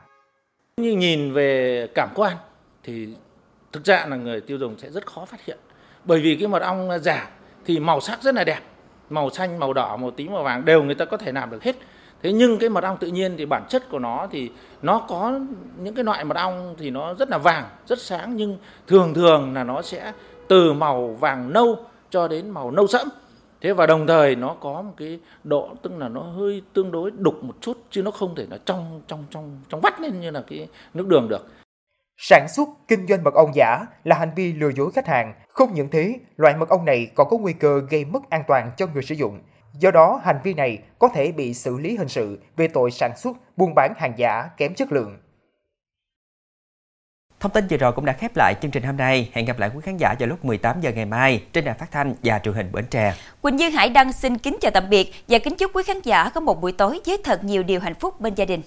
Như 0.79 0.91
nhìn 0.91 1.33
về 1.33 1.87
cảm 1.95 2.09
quan 2.15 2.37
thì 2.83 3.07
thực 3.71 3.85
ra 3.85 4.05
là 4.09 4.15
người 4.15 4.41
tiêu 4.41 4.57
dùng 4.57 4.77
sẽ 4.77 4.89
rất 4.89 5.05
khó 5.05 5.25
phát 5.25 5.45
hiện. 5.45 5.57
Bởi 6.05 6.19
vì 6.19 6.35
cái 6.35 6.47
mật 6.47 6.61
ong 6.61 6.89
giả 7.01 7.29
thì 7.65 7.79
màu 7.79 8.01
sắc 8.01 8.23
rất 8.23 8.35
là 8.35 8.43
đẹp, 8.43 8.59
màu 9.09 9.29
xanh, 9.29 9.59
màu 9.59 9.73
đỏ, 9.73 9.97
màu 9.97 10.11
tím, 10.11 10.33
màu 10.33 10.43
vàng 10.43 10.65
đều 10.65 10.83
người 10.83 10.95
ta 10.95 11.05
có 11.05 11.17
thể 11.17 11.31
làm 11.31 11.49
được 11.49 11.63
hết. 11.63 11.75
Thế 12.23 12.31
nhưng 12.31 12.57
cái 12.57 12.69
mật 12.69 12.83
ong 12.83 12.97
tự 12.97 13.07
nhiên 13.07 13.37
thì 13.37 13.45
bản 13.45 13.63
chất 13.69 13.89
của 13.89 13.99
nó 13.99 14.27
thì 14.31 14.51
nó 14.81 14.99
có 14.99 15.39
những 15.77 15.95
cái 15.95 16.03
loại 16.03 16.23
mật 16.23 16.37
ong 16.37 16.75
thì 16.77 16.89
nó 16.89 17.13
rất 17.13 17.29
là 17.29 17.37
vàng, 17.37 17.65
rất 17.87 17.99
sáng 17.99 18.35
nhưng 18.35 18.57
thường 18.87 19.13
thường 19.13 19.53
là 19.53 19.63
nó 19.63 19.81
sẽ 19.81 20.13
từ 20.47 20.73
màu 20.73 21.07
vàng 21.07 21.53
nâu 21.53 21.85
cho 22.09 22.27
đến 22.27 22.49
màu 22.49 22.71
nâu 22.71 22.87
sẫm 22.87 23.09
thế 23.61 23.73
và 23.73 23.85
đồng 23.85 24.07
thời 24.07 24.35
nó 24.35 24.55
có 24.59 24.81
một 24.81 24.93
cái 24.97 25.19
độ 25.43 25.75
tức 25.81 25.91
là 25.97 26.09
nó 26.09 26.21
hơi 26.21 26.61
tương 26.73 26.91
đối 26.91 27.11
đục 27.11 27.43
một 27.43 27.55
chút 27.61 27.77
chứ 27.89 28.03
nó 28.03 28.11
không 28.11 28.35
thể 28.35 28.45
là 28.49 28.57
trong 28.65 29.01
trong 29.07 29.25
trong 29.29 29.61
trong 29.69 29.81
vắt 29.81 30.01
lên 30.01 30.19
như 30.19 30.31
là 30.31 30.43
cái 30.47 30.67
nước 30.93 31.07
đường 31.07 31.29
được 31.29 31.47
Sản 32.21 32.47
xuất, 32.49 32.69
kinh 32.87 33.07
doanh 33.07 33.23
mật 33.23 33.33
ong 33.33 33.55
giả 33.55 33.85
là 34.03 34.15
hành 34.15 34.31
vi 34.35 34.53
lừa 34.53 34.71
dối 34.71 34.91
khách 34.91 35.07
hàng. 35.07 35.33
Không 35.47 35.73
những 35.73 35.89
thế, 35.89 36.15
loại 36.37 36.55
mật 36.55 36.69
ong 36.69 36.85
này 36.85 37.11
còn 37.15 37.29
có 37.29 37.37
nguy 37.37 37.53
cơ 37.53 37.81
gây 37.89 38.05
mất 38.05 38.29
an 38.29 38.43
toàn 38.47 38.71
cho 38.77 38.87
người 38.87 39.03
sử 39.03 39.15
dụng. 39.15 39.39
Do 39.73 39.91
đó, 39.91 40.21
hành 40.23 40.39
vi 40.43 40.53
này 40.53 40.79
có 40.99 41.09
thể 41.13 41.31
bị 41.31 41.53
xử 41.53 41.77
lý 41.77 41.97
hình 41.97 42.07
sự 42.07 42.39
về 42.57 42.67
tội 42.67 42.91
sản 42.91 43.11
xuất, 43.17 43.37
buôn 43.57 43.75
bán 43.75 43.93
hàng 43.97 44.13
giả 44.17 44.49
kém 44.57 44.73
chất 44.73 44.91
lượng. 44.91 45.17
Thông 47.39 47.51
tin 47.51 47.67
vừa 47.67 47.77
rồi 47.77 47.91
cũng 47.91 48.05
đã 48.05 48.13
khép 48.13 48.31
lại 48.35 48.55
chương 48.61 48.71
trình 48.71 48.83
hôm 48.83 48.97
nay. 48.97 49.29
Hẹn 49.33 49.45
gặp 49.45 49.59
lại 49.59 49.69
quý 49.75 49.81
khán 49.83 49.97
giả 49.97 50.15
vào 50.19 50.29
lúc 50.29 50.45
18 50.45 50.81
giờ 50.81 50.91
ngày 50.95 51.05
mai 51.05 51.43
trên 51.53 51.65
đài 51.65 51.75
phát 51.75 51.91
thanh 51.91 52.15
và 52.23 52.39
truyền 52.39 52.53
hình 52.53 52.71
Bến 52.71 52.85
Tre. 52.89 53.13
Quỳnh 53.41 53.59
Dương 53.59 53.71
Hải 53.71 53.89
Đăng 53.89 54.13
xin 54.13 54.37
kính 54.37 54.57
chào 54.61 54.71
tạm 54.71 54.89
biệt 54.89 55.13
và 55.27 55.39
kính 55.39 55.55
chúc 55.55 55.71
quý 55.73 55.83
khán 55.83 56.01
giả 56.03 56.29
có 56.29 56.41
một 56.41 56.61
buổi 56.61 56.71
tối 56.71 56.99
với 57.05 57.17
thật 57.23 57.43
nhiều 57.43 57.63
điều 57.63 57.79
hạnh 57.79 57.95
phúc 57.95 58.21
bên 58.21 58.35
gia 58.35 58.45
đình. 58.45 58.61